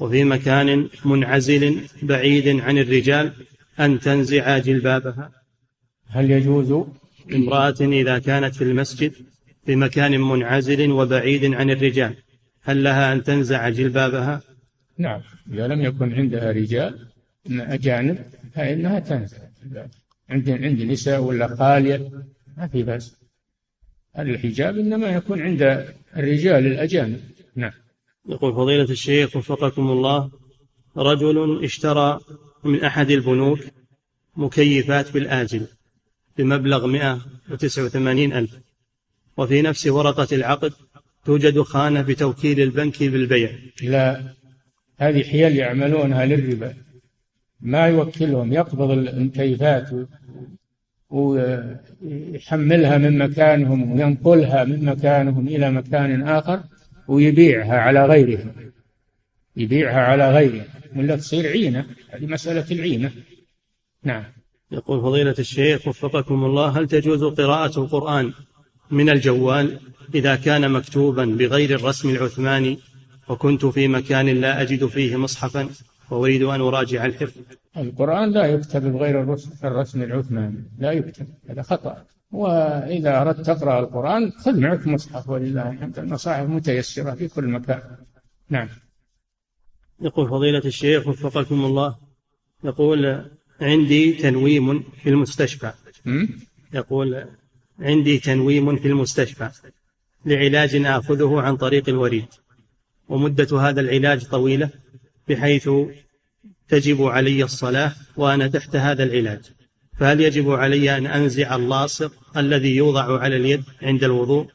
[0.00, 3.32] وفي مكان منعزل بعيد عن الرجال
[3.80, 5.30] أن تنزع جلبابها.
[6.08, 6.84] هل يجوز
[7.34, 9.12] امرأة إذا كانت في المسجد
[9.66, 12.14] في مكان منعزل وبعيد عن الرجال
[12.62, 14.42] هل لها أن تنزع جلبابها؟
[14.98, 15.20] نعم
[15.52, 17.08] إذا لم يكن عندها رجال
[17.50, 18.18] أجانب
[18.54, 19.38] فإنها تنزع.
[20.30, 22.10] عند عند نساء ولا خالية
[22.56, 23.16] ما في بأس.
[24.18, 25.62] الحجاب إنما يكون عند
[26.16, 27.20] الرجال الأجانب.
[27.56, 27.72] نعم.
[28.28, 30.30] يقول فضيلة الشيخ وفقكم الله
[30.96, 32.20] رجل اشترى
[32.64, 33.58] من أحد البنوك
[34.36, 35.66] مكيفات بالآجل
[36.38, 38.58] بمبلغ 189 ألف
[39.36, 40.72] وفي نفس ورقة العقد
[41.24, 43.52] توجد خانة بتوكيل البنك بالبيع.
[43.82, 44.34] لا
[44.98, 46.74] هذه حيل يعملونها للربا.
[47.60, 49.90] ما يوكلهم يقبض المكيفات
[51.10, 56.62] ويحملها من مكانهم وينقلها من مكانهم إلى مكان آخر.
[57.08, 58.52] ويبيعها على غيرهم
[59.56, 60.64] يبيعها على غيره.
[60.96, 61.86] ولا تصير عينة.
[62.10, 63.12] هذه مسألة العينة.
[64.04, 64.24] نعم.
[64.70, 68.32] يقول فضيلة الشيخ وفقكم الله هل تجوز قراءة القرآن
[68.90, 69.78] من الجوال
[70.14, 72.78] إذا كان مكتوبا بغير الرسم العثماني
[73.28, 75.68] وكنت في مكان لا أجد فيه مصحفا
[76.10, 77.40] وأريد أن أراجع الحفظ؟
[77.76, 79.22] القرآن لا يكتب بغير
[79.64, 81.26] الرسم العثماني لا يكتب.
[81.48, 82.04] هذا خطأ.
[82.32, 85.98] وإذا أردت تقرأ القرآن خذ معك مصحف ولله الحمد.
[85.98, 87.82] المصاحف متيسرة في كل مكان.
[88.50, 88.68] نعم.
[90.00, 91.96] يقول فضيلة الشيخ وفقكم الله
[92.64, 95.72] يقول عندي تنويم في المستشفى.
[96.74, 97.24] يقول
[97.80, 99.50] عندي تنويم في المستشفى
[100.26, 102.26] لعلاج آخذه عن طريق الوريد
[103.08, 104.70] ومدة هذا العلاج طويلة
[105.28, 105.70] بحيث
[106.68, 109.40] تجب علي الصلاة وأنا تحت هذا العلاج.
[109.98, 114.46] فهل يجب علي أن أنزع اللاصق الذي يوضع على اليد عند الوضوء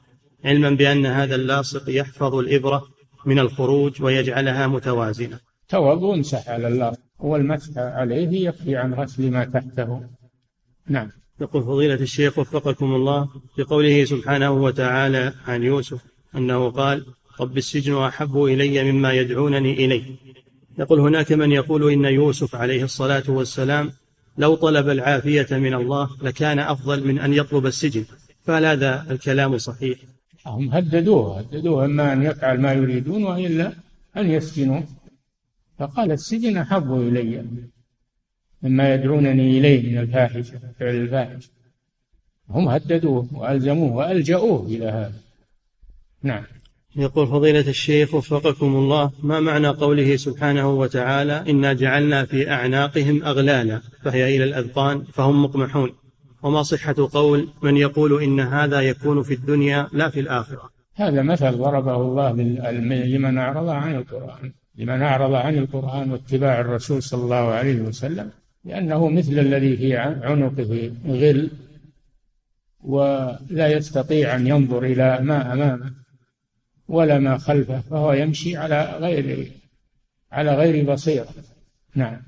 [0.45, 2.83] علما بأن هذا اللاصق يحفظ الإبرة
[3.25, 5.39] من الخروج ويجعلها متوازنة؟
[5.69, 10.01] توض وامسح على اللاصق والمسح عليه يكفي عن غسل ما تحته.
[10.87, 11.11] نعم.
[11.41, 16.01] يقول فضيلة الشيخ وفقكم الله في قوله سبحانه وتعالى عن يوسف
[16.35, 17.05] أنه قال
[17.39, 20.03] رب السجن أحب إلي مما يدعونني إليه
[20.79, 23.91] يقول هناك من يقول إن يوسف عليه الصلاة والسلام
[24.37, 28.05] لو طلب العافية من الله لكان أفضل من أن يطلب السجن.
[28.43, 29.99] فهل هذا الكلام صحيح؟
[30.45, 33.71] هم هددوه هددوه إما أن يفعل ما يريدون وإلا
[34.17, 34.83] أن يسجنوه
[35.79, 37.45] فقال السجن أحب إلي.
[38.61, 41.49] مما يدعونني إليه من الفاحشة فعل الفاحشة.
[42.49, 45.13] هم هددوه وألزموه وألجأوه إلى هذا.
[46.23, 46.43] نعم.
[46.95, 53.81] يقول فضيلة الشيخ وفقكم الله ما معنى قوله سبحانه وتعالى إنا جعلنا في أعناقهم أغلالا؟
[54.03, 55.89] فهي إلى الأذقان فهم مقمحون.
[56.43, 61.51] وما صحة قول من يقول إن هذا يكون في الدنيا لا في الآخرة؟ هذا مثل
[61.51, 62.31] ضربه الله
[63.05, 68.29] لمن أعرض عن القرآن لمن أعرض عن القرآن واتباع الرسول صلى الله عليه وسلم
[68.65, 71.49] لأنه مثل الذي في عنقه غل
[72.83, 76.02] ولا يستطيع أن ينظر إلى ما أمامه.
[76.87, 79.51] ولا ما خلفه فهو يمشي على غير
[80.31, 81.27] على غير بصيرة
[81.95, 82.21] نعم.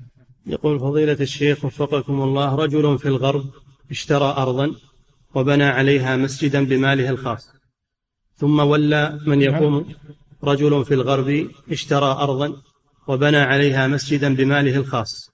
[0.46, 3.44] يقول فضيلة الشيخ وفقكم الله رجل في الغرب
[3.90, 4.74] اشترى أرضا
[5.34, 7.52] وبنى عليها مسجدا بماله الخاص
[8.36, 9.94] ثم ولى من يقوم
[10.44, 12.56] رجل في الغرب اشترى أرضا
[13.08, 15.30] وبنى عليها مسجدا بماله الخاص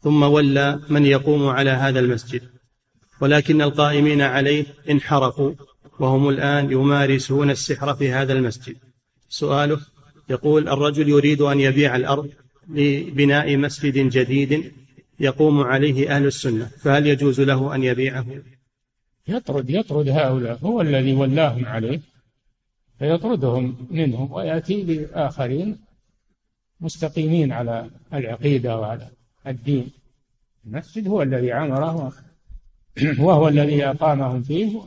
[0.00, 2.42] ثم ولى من يقوم على هذا المسجد
[3.20, 5.52] ولكن القائمين عليه انحرفوا
[5.98, 8.76] وهم الآن يمارسون السحر في هذا المسجد.
[9.28, 9.80] سؤاله
[10.30, 12.30] يقول الرجل يريد أن يبيع الأرض
[12.68, 14.72] لبناء مسجد جديد
[15.20, 18.26] يقوم عليه أهل السنة فهل يجوز له أن يبيعه؟
[19.28, 22.00] يطرد يطرد هؤلاء هو الذي ولاهم عليه
[22.98, 25.78] فيطردهم منهم ويأتي بآخرين
[26.80, 29.08] مستقيمين على العقيدة وعلى
[29.46, 29.90] الدين.
[30.66, 32.12] المسجد هو الذي عمره
[33.18, 34.80] وهو الذي أقامهم فيه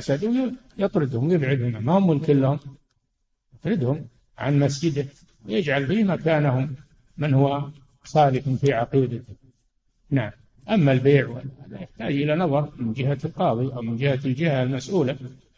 [0.00, 1.84] فسدوا يطردهم يبعدهم.
[1.84, 2.58] ما هم ملك لهم.
[3.54, 4.06] يطردهم
[4.38, 5.06] عن مسجده
[5.46, 6.74] ويجعل فيه مكانهم
[7.18, 7.68] من هو
[8.04, 9.34] صادق في عقيدته.
[10.10, 10.30] نعم.
[10.70, 11.42] أما البيع
[11.72, 15.16] يحتاج إلى نظر من جهة القاضي أو من جهة الجهة المسؤولة.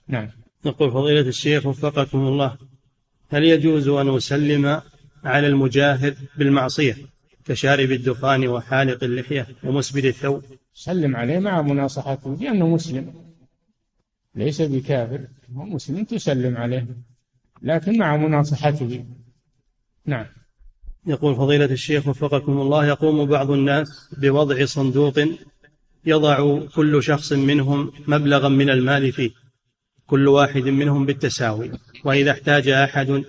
[0.08, 0.28] نعم.
[0.64, 2.56] يقول فضيلة الشيخ وفقكم الله
[3.28, 4.80] هل يجوز أن أسلم
[5.24, 6.96] على المجاهر بالمعصية
[7.44, 10.42] كشارب الدخان وحالق اللحية ومسبل الثوب؟
[10.74, 13.25] سلم عليه مع مناصحته لأنه مسلم.
[14.36, 15.20] ليس بكافر
[15.56, 16.86] هو مسلم تسلم عليه
[17.62, 19.04] لكن مع مناصحته.
[20.06, 20.26] نعم.
[21.06, 25.14] يقول فضيلة الشيخ وفقكم الله يقوم بعض الناس بوضع صندوق
[26.06, 29.30] يضع كل شخص منهم مبلغا من المال فيه
[30.06, 31.70] كل واحد منهم بالتساوي.
[32.04, 33.24] وإذا احتاج أحد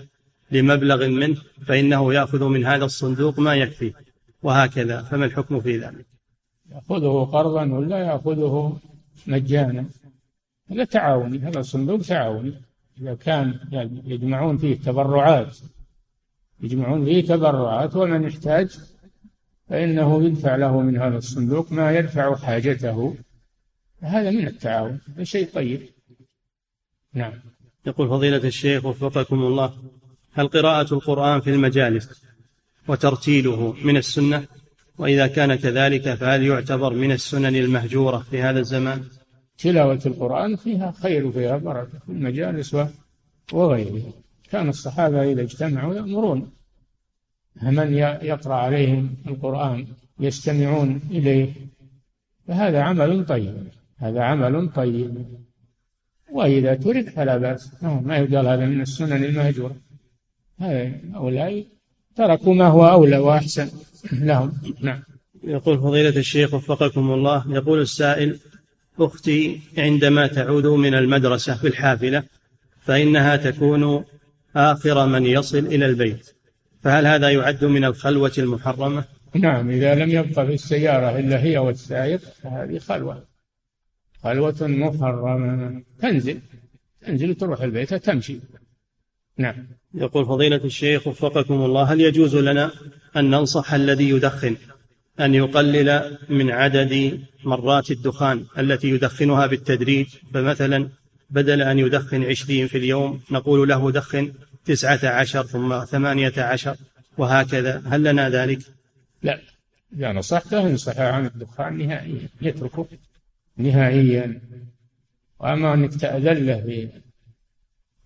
[0.51, 3.93] لمبلغ منه فإنه يأخذ من هذا الصندوق ما يكفيه
[4.41, 5.01] وهكذا.
[5.01, 6.05] فما الحكم في ذلك؟
[6.71, 8.79] يأخذه قرضا ولا يأخذه
[9.27, 9.85] مجانا؟
[10.71, 12.53] هذا تعاوني هذا الصندوق تعاوني
[13.01, 13.59] إذا كان
[14.05, 15.57] يجمعون فيه تبرعات
[16.61, 18.77] يجمعون فيه تبرعات ومن يحتاج
[19.69, 23.15] فإنه يدفع له من هذا الصندوق ما يدفع حاجته.
[24.01, 25.81] هذا من التعاون هذا شيء طيب.
[27.13, 27.33] نعم.
[27.85, 29.73] يقول فضيلة الشيخ وفقكم الله
[30.33, 32.23] هل قراءة القرآن في المجالس
[32.87, 34.45] وترتيله من السنة؟
[34.97, 39.03] وإذا كان كذلك فهل يعتبر من السنن المهجورة في هذا الزمان؟
[39.57, 42.77] تلاوة القرآن فيها خير وفيها بركة في المجالس
[43.53, 44.11] وغيرها.
[44.51, 46.51] كان الصحابة إذا اجتمعوا يأمرون.
[47.61, 49.87] من يقرأ عليهم القرآن
[50.19, 51.53] يستمعون إليه
[52.47, 55.25] فهذا عمل طيب هذا عمل طيب.
[56.31, 57.83] وإذا ترك فلا بأس.
[57.83, 59.75] ما يقال هذا من السنن المهجورة.
[60.59, 61.65] هؤلاء
[62.15, 63.69] تركوا ما هو أولى وأحسن
[64.11, 64.53] لهم.
[64.81, 64.99] نعم.
[65.43, 68.39] يقول فضيلة الشيخ وفقكم الله يقول السائل
[68.99, 72.23] أختي عندما تعود من المدرسة في الحافلة
[72.81, 74.05] فإنها تكون
[74.55, 76.29] آخر من يصل إلى البيت.
[76.83, 79.03] فهل هذا يعد من الخلوة المحرمة؟
[79.35, 83.23] نعم إذا لم يبقى في السيارة إلا هي والسائق فهذه خلوة.
[84.23, 85.83] خلوة محرمة.
[86.01, 86.39] تنزل.
[87.05, 88.39] تنزل تروح البيت تمشي
[89.37, 89.67] نعم.
[89.93, 92.71] يقول فضيلة الشيخ وفقكم الله هل يجوز لنا
[93.17, 94.55] أن ننصح الذي يدخن؟
[95.19, 100.89] أن يقلل من عدد مرات الدخان التي يدخنها بالتدريج فمثلا
[101.29, 104.33] بدل أن يدخن عشرين في اليوم نقول له دخن
[104.65, 106.75] تسعة عشر ثم ثمانية عشر
[107.17, 107.83] وهكذا.
[107.85, 108.59] هل لنا ذلك؟
[109.23, 109.39] لا.
[109.93, 112.87] إذا نصحته انصحه عن الدخان نهائيا يتركه
[113.57, 114.41] نهائيا.
[115.39, 116.89] وأما أنك تأذن له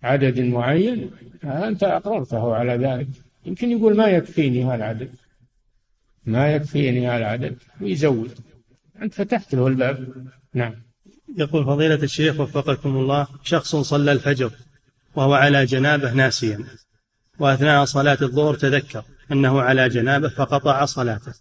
[0.02, 1.10] بعدد معين
[1.44, 3.08] أنت أقررته على ذلك.
[3.46, 5.14] يمكن يقول ما يكفيني هالعدد
[6.26, 8.30] ما يكفيني هالعدد ويزود
[9.02, 10.26] أنت فتحت له الباب.
[10.54, 10.74] نعم.
[11.36, 14.50] يقول فضيلة الشيخ وفقكم الله شخص صلى الفجر
[15.14, 16.64] وهو على جنابه ناسيا
[17.38, 21.32] وأثناء صلاة الظهر تذكر أنه على جنابه فقطع صلاته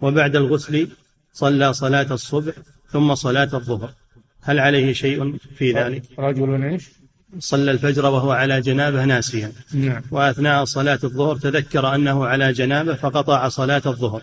[0.00, 0.88] وبعد الغسل
[1.32, 2.54] صلى صلاة الصبح
[2.90, 3.94] ثم صلاة الظهر.
[4.42, 6.90] هل عليه شيء في ذلك؟ رجل إيش؟
[7.38, 9.52] صلى الفجر وهو على جنابه ناسيا.
[9.74, 10.02] نعم.
[10.10, 14.22] وأثناء صلاة الظهر تذكر أنه على جنابه فقطع صلاة الظهر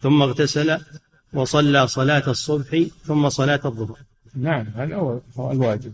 [0.00, 0.78] ثم اغتسل
[1.32, 3.98] وصلى صلاة الصبح ثم صلاة الظهر.
[4.34, 5.20] نعم هذا هو
[5.52, 5.92] الواجب.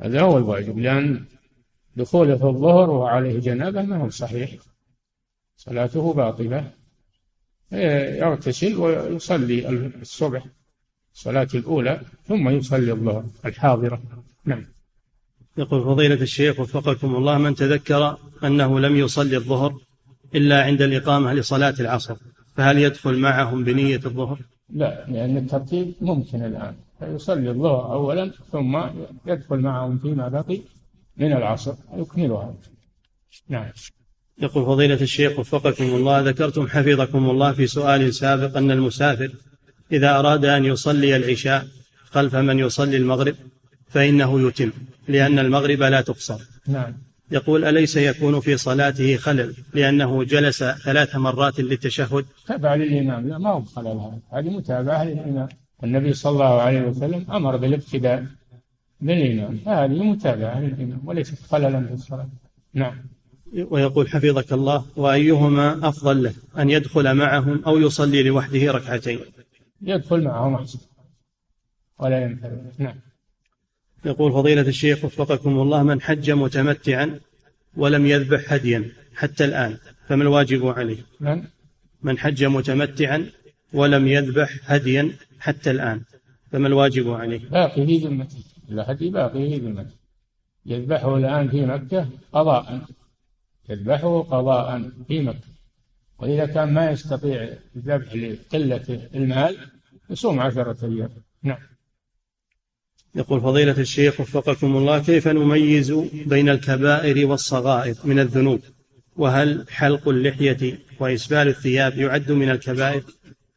[0.00, 1.24] هذا هو الواجب لأن
[1.96, 4.50] دخوله في الظهر وعليه جنابة ما هو صحيح.
[5.56, 6.70] صلاته باطلة.
[7.72, 9.68] يغتسل ويصلي
[10.02, 10.44] الصبح
[11.14, 14.02] الصلاة الأولى ثم يصلي الظهر الحاضرة.
[14.44, 14.64] نعم.
[15.60, 19.74] يقول فضيلة الشيخ وفقكم الله من تذكر أنه لم يصلي الظهر
[20.34, 22.16] إلا عند الإقامة لصلاة العصر
[22.56, 24.38] فهل يدخل معهم بنية الظهر؟
[24.72, 26.74] لا لأن الترتيب ممكن الآن.
[26.98, 28.80] فيصلي الظهر أولا ثم
[29.26, 30.60] يدخل معهم فيما بقي
[31.16, 32.54] من العصر يكملها.
[33.48, 33.66] نعم.
[34.42, 39.30] يقول فضيلة الشيخ وفقكم الله ذكرتم حفظكم الله في سؤال سابق أن المسافر
[39.92, 41.66] إذا أراد أن يصلي العشاء
[42.10, 43.34] خلف من يصلي المغرب
[43.88, 44.72] فإنه يتم.
[45.10, 46.94] لأن المغرب لا تقصر نعم.
[47.30, 53.50] يقول أليس يكون في صلاته خلل لأنه جلس ثلاث مرات للتشهد؟ تبع للإمام لا ما
[53.50, 54.20] هو خلل هذا.
[54.32, 55.48] هذه متابعة للإمام
[55.84, 58.26] النبي صلى الله عليه وسلم أمر بالابتداء
[59.00, 62.28] بالإمام هذه متابعة للإمام وليست خللا في الصلاة.
[62.74, 62.94] نعم.
[63.70, 69.18] ويقول حفظك الله وأيهما أفضل له أن يدخل معهم أو يصلي لوحده ركعتين؟
[69.82, 70.78] يدخل معهم أحسن.
[71.98, 72.72] ولا ينفرد.
[72.78, 72.94] نعم.
[74.04, 77.20] يقول فضيلة الشيخ وفقكم الله من حج متمتعا
[77.76, 79.76] ولم يذبح هديا حتى الآن
[80.08, 81.44] فما الواجب عليه؟ من؟
[82.02, 83.26] من حج متمتعا
[83.72, 86.02] ولم يذبح هديا حتى الآن
[86.52, 88.44] فما الواجب عليه؟ باقي في ذمته.
[88.70, 89.94] الهدي باقي في ذمته.
[90.66, 92.80] يذبحه الآن في مكة قضاء.
[93.68, 95.50] يذبحه قضاء في مكة.
[96.18, 99.56] وإذا كان ما يستطيع الذبح لقلة المال
[100.10, 101.10] يصوم عشرة أيام.
[101.42, 101.58] نعم.
[103.14, 105.92] يقول فضيلة الشيخ وفقكم الله كيف نميز
[106.26, 108.60] بين الكبائر والصغائر من الذنوب؟
[109.16, 113.02] وهل حلق اللحية وإسبال الثياب يعد من الكبائر؟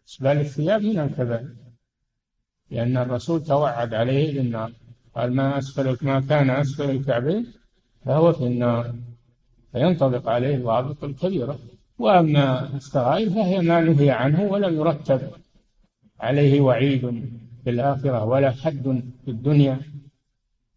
[0.09, 1.49] إسبال الثياب من الكبائر.
[2.71, 4.71] لأن الرسول توعد عليه بالنار
[5.15, 7.53] قال ما أسفل ما كان أسفل الكعبين
[8.05, 8.95] فهو في النار.
[9.71, 11.59] فينطبق عليه ضابط الكبيرة.
[11.99, 15.21] وأما الصغائر فهي ما نهي عنه ولم يرتب
[16.19, 17.23] عليه وعيد.
[17.63, 19.81] في الآخرة ولا حد في الدنيا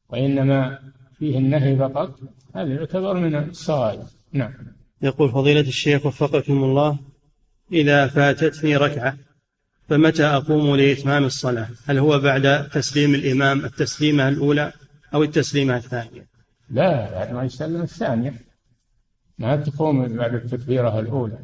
[0.08, 0.78] وإنما
[1.18, 2.18] فيه النهي فقط.
[2.54, 4.04] هذا يعتبر من الصغائر.
[4.32, 4.52] نعم.
[5.02, 6.98] يقول فضيلة الشيخ وفقكم الله
[7.72, 9.16] إذا فاتتني ركعة
[9.88, 14.72] فمتى أقوم لإتمام الصلاة؟ هل هو بعد تسليم الإمام التسليمة الأولى
[15.14, 16.26] أو التسليمة الثانية؟
[16.70, 18.34] لا بعد ما يسلم الثانية.
[19.38, 21.38] ما تقوم بعد التكبيرة الأولى.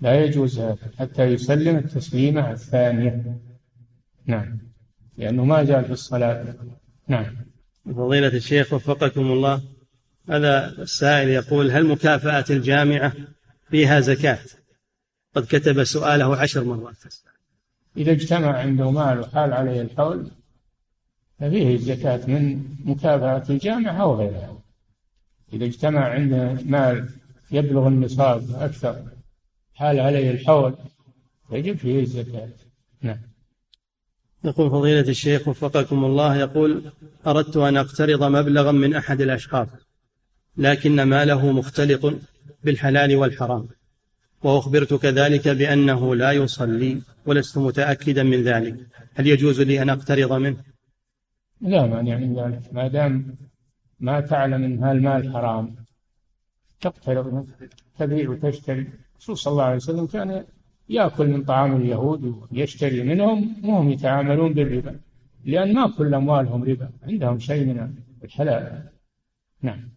[0.00, 3.38] لا يجوز هذا حتى يسلم التسليمة الثانية.
[4.28, 4.58] نعم.
[5.16, 6.54] لأنه ما زال في الصلاة.
[7.08, 7.36] نعم.
[7.84, 9.62] فضيلة الشيخ وفقكم الله
[10.28, 13.12] هذا السائل يقول هل مكافأة الجامعة
[13.70, 14.38] فيها زكاة؟
[15.34, 16.96] قد كتب سؤاله عشر مرات.
[17.96, 20.30] إذا اجتمع عنده مال وحال عليه الحول
[21.40, 24.62] ففيه الزكاة من مكافأة الجامعة أو غيرها.
[25.52, 27.08] إذا اجتمع عنده مال
[27.50, 29.04] يبلغ النصاب أكثر
[29.74, 30.74] حال عليه الحول
[31.52, 32.48] يجب فيه الزكاة.
[33.02, 33.27] نعم.
[34.44, 36.92] يقول فضيلة الشيخ وفقكم الله يقول
[37.26, 39.68] أردت أن أقترض مبلغا من أحد الأشخاص
[40.56, 42.14] لكن ماله مختلط
[42.64, 43.68] بالحلال والحرام
[44.42, 48.76] وأخبرت كذلك بأنه لا يصلي ولست متأكدا من ذلك.
[49.14, 50.56] هل يجوز لي أن أقترض منه؟
[51.60, 52.62] لا مانع من ذلك.
[52.72, 53.36] ما دام
[54.00, 55.74] ما تعلم إن هالمال حرام
[56.80, 57.46] تقترض
[57.98, 58.86] تبيع وتشتري.
[59.14, 60.44] الرسول صلى الله عليه وسلم كان
[60.88, 65.00] يأكل من طعام اليهود ويشتري منهم وهم يتعاملون بالربا
[65.44, 68.82] لأن ما كل أموالهم ربا عندهم شيء من الحلال.
[69.62, 69.88] نعم.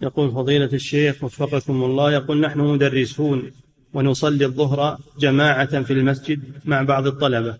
[0.00, 3.50] يقول فضيلة الشيخ وفقكم الله يقول نحن مدرسون
[3.94, 7.58] ونصلي الظهر جماعة في المسجد مع بعض الطلبة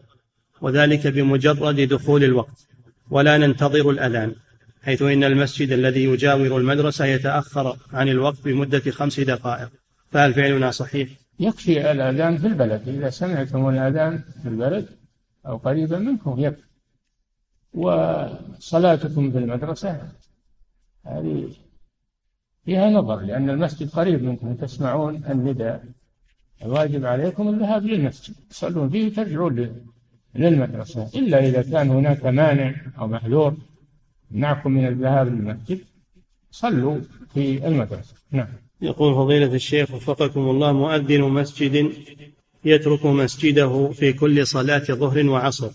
[0.60, 2.66] وذلك بمجرد دخول الوقت
[3.10, 4.34] ولا ننتظر الأذان
[4.82, 9.68] حيث إن المسجد الذي يجاور المدرسة يتأخر عن الوقت بمدة خمس دقائق.
[10.10, 11.08] فهل فعلنا صحيح؟
[11.40, 14.88] يكفي الأذان في البلد إذا سمعتم الأذان في البلد
[15.46, 16.70] أو قريبا منكم يكفي.
[17.74, 20.12] وصلاتكم في المدرسة
[21.06, 21.48] هذه
[22.64, 25.84] فيها نظر لأن المسجد قريب منكم تسمعون النداء.
[26.62, 29.84] الواجب عليكم الذهاب للمسجد تصلون فيه وترجعون
[30.34, 31.10] للمدرسة.
[31.14, 33.56] إلا إذا كان هناك مانع أو محذور
[34.30, 35.80] يمنعكم من الذهاب للمسجد
[36.50, 37.00] صلوا
[37.34, 38.14] في المدرسة.
[38.30, 38.48] نعم.
[38.82, 41.92] يقول فضيلة الشيخ وفقكم الله مؤذن مسجد
[42.64, 45.70] يترك مسجده في كل صلاة ظهر وعصر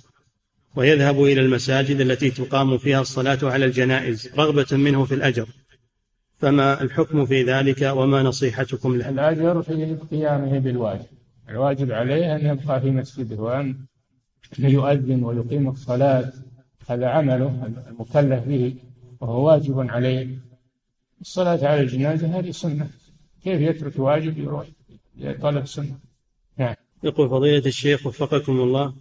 [0.75, 5.47] ويذهب إلى المساجد التي تقام فيها الصلاة على الجنائز رغبة منه في الأجر.
[6.37, 11.05] فما الحكم في ذلك وما نصيحتكم له؟ الأجر في قيامه بالواجب.
[11.49, 13.75] الواجب عليه أن يبقى في مسجده وأن
[14.59, 16.33] يؤذن ويقيم الصلاة
[16.87, 18.75] هذا عمله المكلف به
[19.21, 20.27] وهو واجب عليه.
[21.21, 22.89] الصلاة على الجنازة هذه سنة.
[23.43, 24.67] كيف يترك واجب يروح
[25.17, 25.99] لطلب سنة؟
[26.57, 26.75] نعم.
[27.03, 28.93] يقول فضيلة الشيخ وفقكم الله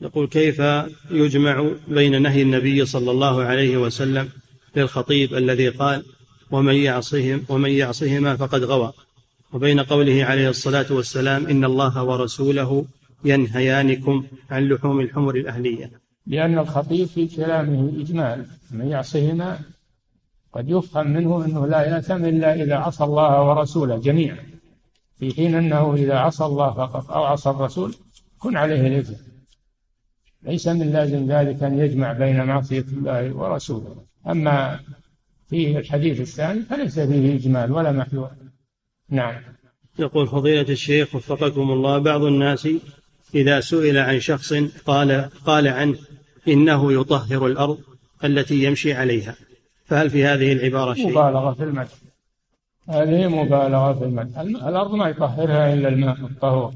[0.00, 0.62] يقول كيف
[1.10, 4.28] يجمع بين نهي النبي صلى الله عليه وسلم
[4.76, 6.02] للخطيب الذي قال
[6.50, 8.92] ومن يعصهم ومن يعصهما فقد غوى
[9.52, 12.86] وبين قوله عليه الصلاة والسلام إن الله ورسوله
[13.24, 15.90] ينهيانكم عن لحوم الحمر الأهلية
[16.26, 19.60] لأن الخطيب في كلامه إجمال من يعصهما
[20.56, 24.38] قد يفهم منه أنه لا يأثم إلا إذا عصى الله ورسوله جميعا.
[25.18, 27.94] في حين أنه إذا عصى الله فقط أو عصى الرسول
[28.38, 29.14] كن عليه الإثم
[30.42, 34.04] ليس من لازم ذلك أن يجمع بين معصية الله ورسوله.
[34.26, 34.80] أما
[35.48, 38.30] في الحديث الثاني فليس فيه إجمال ولا محذور.
[39.10, 39.34] نعم.
[39.98, 42.68] يقول فضيلة الشيخ وفقكم الله بعض الناس
[43.34, 44.52] إذا سئل عن شخص
[44.86, 45.98] قال قال عنه
[46.48, 47.78] إنه يطهر الأرض
[48.24, 49.34] التي يمشي عليها.
[49.86, 51.92] فهل في هذه العبارة شيء؟ مبالغة في المدح
[52.88, 56.74] هذه مبالغة في المدح الأرض ما يطهرها إلا الماء الطهور.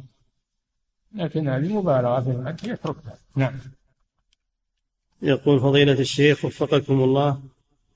[1.15, 3.15] لكن هذه مبالغة في المدح يتركها.
[3.37, 3.53] نعم.
[5.23, 7.41] يقول فضيلة الشيخ وفقكم الله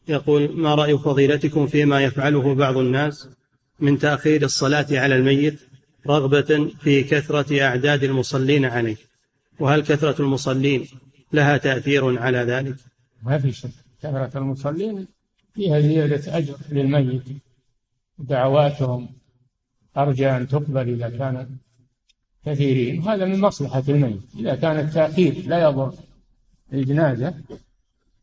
[0.08, 3.28] يقول ما رأي فضيلتكم فيما يفعله بعض الناس
[3.80, 5.60] من تأخير الصلاة على الميت
[6.06, 8.96] رغبة في كثرة أعداد المصلين عليه؟
[9.58, 10.88] وهل كثرة المصلين
[11.32, 12.76] لها تأثير على ذلك؟
[13.22, 13.83] ما في شك.
[14.04, 15.06] كثرة المصلين
[15.54, 17.22] فيها زيادة أجر للميت.
[18.18, 19.08] دعواتهم
[19.96, 21.56] أرجى أن تقبل إذا كان
[22.46, 23.02] كثيرين.
[23.02, 24.22] وهذا من مصلحة الميت.
[24.38, 25.94] إذا كان التأخير لا يضر
[26.72, 27.34] الجنازة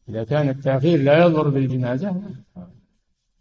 [0.10, 2.16] إذا كان التأخير لا يضر بالجنازة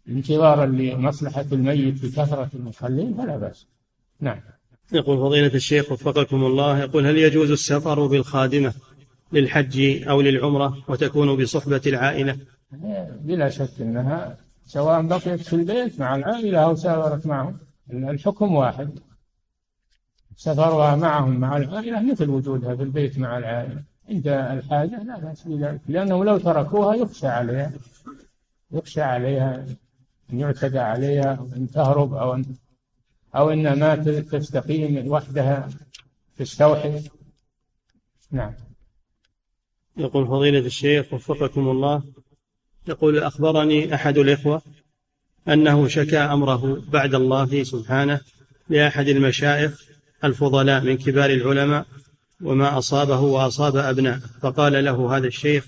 [0.09, 3.67] انتظارا لمصلحة الميت بكثرة المصلين فلا بأس.
[4.19, 4.39] نعم.
[4.93, 8.73] يقول فضيلة الشيخ وفقكم الله يقول هل يجوز السفر بالخادمة؟
[9.33, 12.37] للحج أو للعمرة وتكون بصحبة العائلة.
[13.21, 17.57] بلا شك أنها سواء بقيت في البيت مع العائلة أو سافرت معهم
[17.93, 18.99] الحكم واحد.
[20.35, 23.83] سفرها معهم مع العائلة مثل وجودها في البيت مع العائلة.
[24.09, 27.71] عند الحاجة لا بأس بذلك لأنه لو تركوها يخشى عليها
[28.71, 29.65] يخشى عليها
[30.33, 32.45] أن يعتدى عليها أو أن تهرب أو أن
[33.35, 35.69] أو أن ما تستقيم وحدها
[36.37, 37.01] تستوحي
[38.31, 38.53] نعم.
[39.97, 42.03] يقول فضيلة الشيخ وفقكم الله
[42.87, 44.61] يقول أخبرني أحد الإخوة
[45.47, 48.19] أنه شكى أمره بعد الله سبحانه
[48.69, 49.83] لأحد المشايخ
[50.23, 51.85] الفضلاء من كبار العلماء
[52.41, 55.67] وما أصابه وأصاب أبناء فقال له هذا الشيخ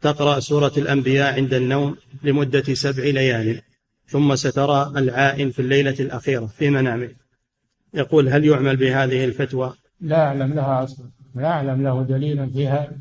[0.00, 3.62] تقرأ سورة الأنبياء عند النوم لمدة سبع ليال
[4.06, 7.10] ثم سترى العائن في الليلة الأخيرة في منامه.
[7.94, 12.92] يقول هل يعمل بهذه الفتوى؟ لا أعلم لها أصلا لا أعلم له دليلا فيها.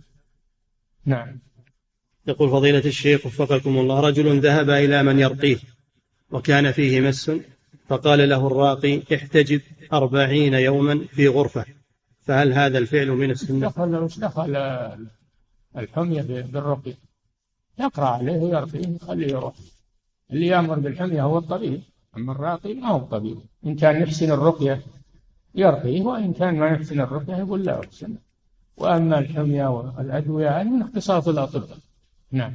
[1.08, 1.40] نعم.
[2.28, 5.58] يقول فضيلة الشيخ وفقكم الله رجل ذهب إلى من يرقيه
[6.32, 7.32] وكان فيه مس
[7.88, 9.62] فقال له الراقي احتجب
[9.94, 11.66] أربعين يوما في غرفة
[12.22, 14.56] فهل هذا الفعل من السنة؟ دخل دخل
[15.78, 16.94] الحمية بالرقي.
[17.80, 19.56] يقرأ عليه ويرقيه يخليه يروح.
[20.32, 21.82] اللي يأمر بالحمية هو الطبيب
[22.18, 24.82] أما الراقي ما هو الطبيب إن كان يحسن الرقية
[25.56, 28.16] يرقيه وإن كان ما يحسن الرقية يقول لا أحسن.
[28.78, 31.78] وأما الحمية والأدوية هذه من اختصاص الأطباء.
[32.32, 32.54] نعم.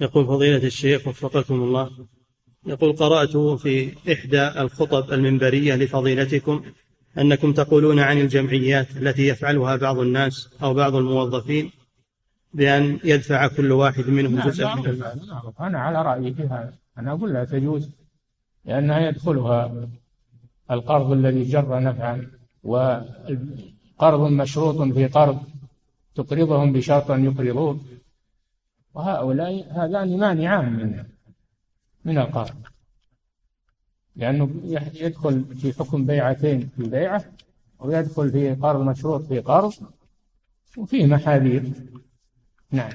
[0.00, 1.90] يقول فضيلة الشيخ وفقكم الله.
[2.66, 6.62] يقول قرأت في إحدى الخطب المنبرية لفضيلتكم
[7.18, 11.70] أنكم تقولون عن الجمعيات التي يفعلها بعض الناس أو بعض الموظفين
[12.54, 15.52] بأن يدفع كل واحد منهم نعم جزءا من نعم نعم.
[15.60, 16.74] أنا على رأيي في هذا.
[16.98, 17.90] أنا أقول لا تجوز
[18.64, 19.88] لأنها يدخلها
[20.70, 22.30] القرض الذي جر نفعا
[24.00, 25.38] وقرض مشروط في قرض
[26.14, 27.80] تقرضهم بشرط أن يقرضوك.
[28.94, 31.04] وهؤلاء هذان مانعان من
[32.04, 32.56] من القرض.
[34.16, 34.50] لأنه
[34.94, 37.24] يدخل في حكم بيعتين في بيعة
[37.78, 39.72] ويدخل في قرض مشروط في قرض
[40.76, 41.62] وفيه محاذير.
[42.70, 42.92] نعم.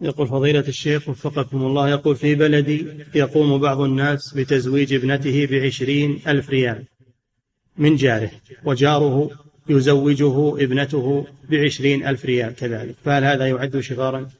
[0.00, 6.50] يقول فضيلة الشيخ وفقكم الله يقول في بلدي يقوم بعض الناس بتزويج ابنته بعشرين ألف
[6.50, 6.84] ريال
[7.76, 8.30] من جاره
[8.64, 12.94] وجاره يزوجه ابنته بعشرين ألف ريال كذلك.
[13.04, 14.30] فهل هذا يعد شغارا؟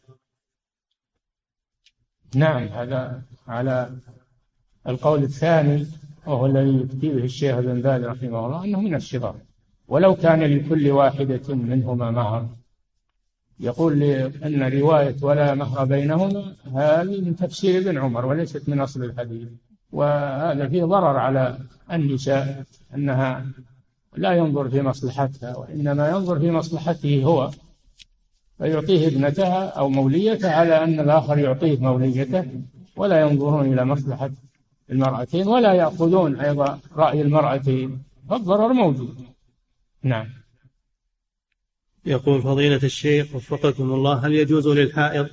[2.35, 3.91] نعم هذا على
[4.89, 5.87] القول الثاني
[6.27, 9.37] وهو الذي يفتي به الشيخ ابن باز رحمه الله أنه من الشغار.
[9.89, 12.49] ولو كان لكل واحدة منهما مهر.
[13.61, 19.49] يقول أن رواية ولا مهر بينهما هذه من تفسير ابن عمر وليست من أصل الحديث.
[19.93, 21.59] وهذا فيه ضرر على
[21.93, 22.64] النساء
[22.95, 23.47] أنها
[24.17, 27.51] لا ينظر في مصلحتها وإنما ينظر في مصلحته هو
[28.59, 32.45] فيعطيه ابنتها أو موليته على أن الآخر يعطيه موليته
[32.97, 34.31] ولا ينظرون إلى مصلحة
[34.91, 39.17] المرأتين ولا يأخذون أيضا رأي المرأتين فالضرر موجود.
[40.03, 40.27] نعم.
[42.07, 45.29] يقول فضيلة الشيخ وفقكم الله هل يجوز للحائض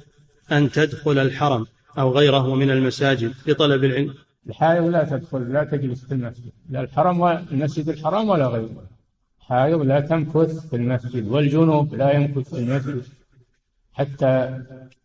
[0.51, 1.65] أن تدخل الحرم
[1.97, 4.13] أو غيره من المساجد لطلب العلم؟
[4.47, 6.51] الحائض لا تدخل لا تجلس في المسجد.
[6.69, 8.83] لا الحرم والمسجد الحرام ولا غيره.
[9.39, 13.03] الحائض لا تمكث في المسجد والجنوب لا يمكث في المسجد
[13.93, 14.61] حتى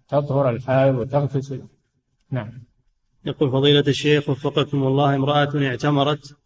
[0.09, 1.61] تطهر الحائض وتغتسل
[2.31, 2.53] نعم.
[3.25, 6.37] يقول فضيلة الشيخ وفقكم الله امرأة اعتمرت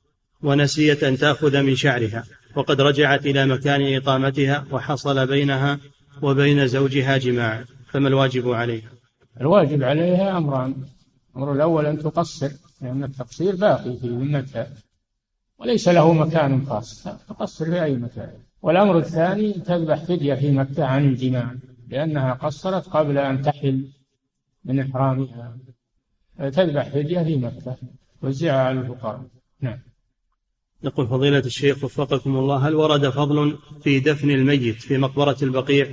[0.43, 2.25] ونسيت أن تأخذ من شعرها
[2.57, 5.79] وقد رجعت إلى مكان إقامتها وحصل بينها
[6.23, 8.91] وبين زوجها جماع فما الواجب عليها؟
[9.41, 10.75] الواجب عليها أمران.
[11.37, 12.51] الأمر الأول أن تقصر.
[12.81, 14.69] لأن التقصير باقي في ذمتها
[15.59, 17.03] وليس له مكان خاص.
[17.03, 18.33] تقصر في أي مكان.
[18.63, 21.55] والأمر الثاني تذبح فدية في مكة عن الجماع
[21.89, 23.89] لأنها قصرت قبل أن تحل
[24.65, 25.59] من إحرامها.
[26.39, 27.77] تذبح فدية في مكة
[28.23, 29.27] وزعها على الفقراء.
[29.61, 29.79] نعم.
[30.83, 35.87] يقول فضيلة الشيخ وفقكم الله هل ورد فضل في دفن الميت في مقبرة البقيع؟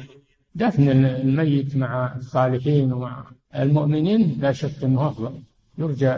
[0.56, 3.26] دفن الميت مع الصالحين ومع
[3.56, 5.42] المؤمنين لا شك أنه أفضل.
[5.78, 6.18] يرجى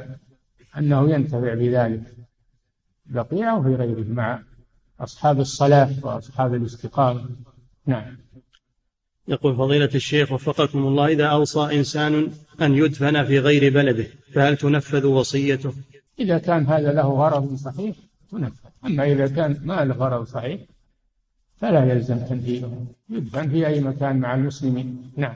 [0.79, 2.15] أنه ينتفع بذلك.
[3.05, 4.43] بقيع وفي غيره مع
[4.99, 7.29] أصحاب الصلاة وأصحاب الاستقامة.
[7.85, 8.17] نعم.
[9.27, 15.05] يقول فضيلة الشيخ وفقكم الله إذا أوصى إنسان أن يدفن في غير بلده فهل تنفذ
[15.05, 15.73] وصيته؟
[16.19, 17.95] إذا كان هذا له غرض صحيح
[18.31, 18.69] تنفذ.
[18.85, 20.61] أما إذا كان ما له غرض صحيح
[21.57, 22.87] فلا يلزم تنفيذه.
[23.09, 25.11] يدفن في أي مكان مع المسلمين.
[25.17, 25.35] نعم.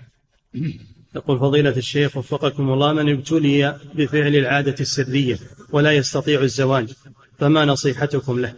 [1.16, 5.38] يقول فضيلة الشيخ وفقكم الله من ابتلي بفعل العادة السرية
[5.72, 6.93] ولا يستطيع الزواج
[7.38, 8.53] فما نصيحتكم له؟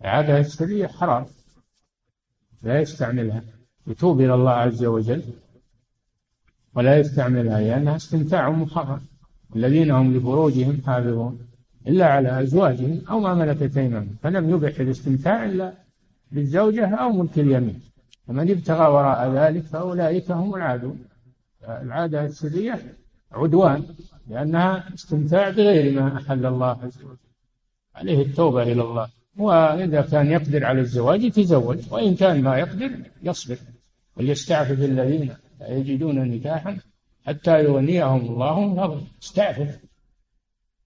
[0.00, 1.26] العادة السرية حرام
[2.62, 3.42] لا يستعملها.
[3.86, 5.22] يتوب إلى الله عز وجل
[6.74, 9.00] ولا يستعملها لأنها استمتاع محرم
[9.56, 11.38] الذين هم لفروجهم حافظون
[11.86, 14.16] إلا على أزواجهم أو ما ملكت أيمانهم.
[14.22, 15.74] فلم يبح الاستمتاع إلا
[16.32, 17.80] بالزوجة أو ملك اليمين.
[18.28, 21.11] فمن ابتغى وراء ذلك فأولئك هم العادون.
[21.64, 22.96] العادة السرية
[23.32, 23.84] عدوان
[24.28, 27.16] لأنها استمتاع بغير ما أحل الله عز وجل.
[27.94, 29.08] عليه التوبة إلى الله.
[29.36, 32.90] وإذا كان يقدر على الزواج يتزوج وإن كان ما يقدر
[33.22, 33.56] يصبر.
[34.16, 36.78] وليستعفف الذين لا يجدون نكاحا
[37.26, 39.02] حتى يغنيهم الله من فضله.
[39.22, 39.78] استعفف.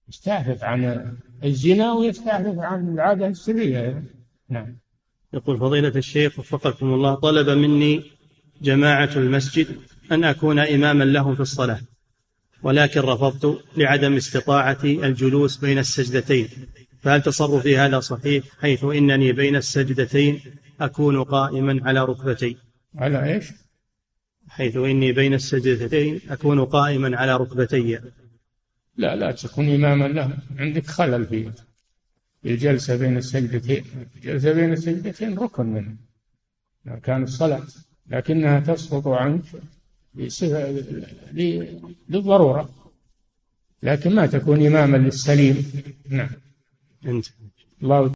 [0.09, 1.13] يستعفف عن
[1.43, 4.03] الزنا ويستعفف عن العادة السرية.
[4.49, 4.77] نعم.
[5.33, 8.03] يقول فضيلة الشيخ وفقكم الله طلب مني
[8.61, 9.67] جماعة المسجد
[10.11, 11.79] أن أكون إماما لهم في الصلاة
[12.63, 16.47] ولكن رفضت لعدم استطاعتي الجلوس بين السجدتين.
[17.01, 20.41] فهل تصرفي هذا صحيح؟ حيث إنني بين السجدتين
[20.81, 22.57] أكون قائما على ركبتي.
[22.95, 23.45] على إيش؟
[24.49, 27.99] حيث إني بين السجدتين أكون قائما على ركبتي.
[28.97, 31.51] لا لا تكون إماما له عندك خلل في
[32.45, 33.83] الجلسة بين السجدتين.
[34.15, 35.95] الجلسة بين السجدتين ركن من
[36.87, 37.63] أركان الصلاة
[38.09, 39.43] لكنها تسقط عنك
[42.09, 42.69] للضرورة.
[43.83, 45.71] لكن ما تكون إماما للسليم.
[46.09, 46.29] نعم.
[47.05, 47.25] أنت.
[47.83, 48.11] الله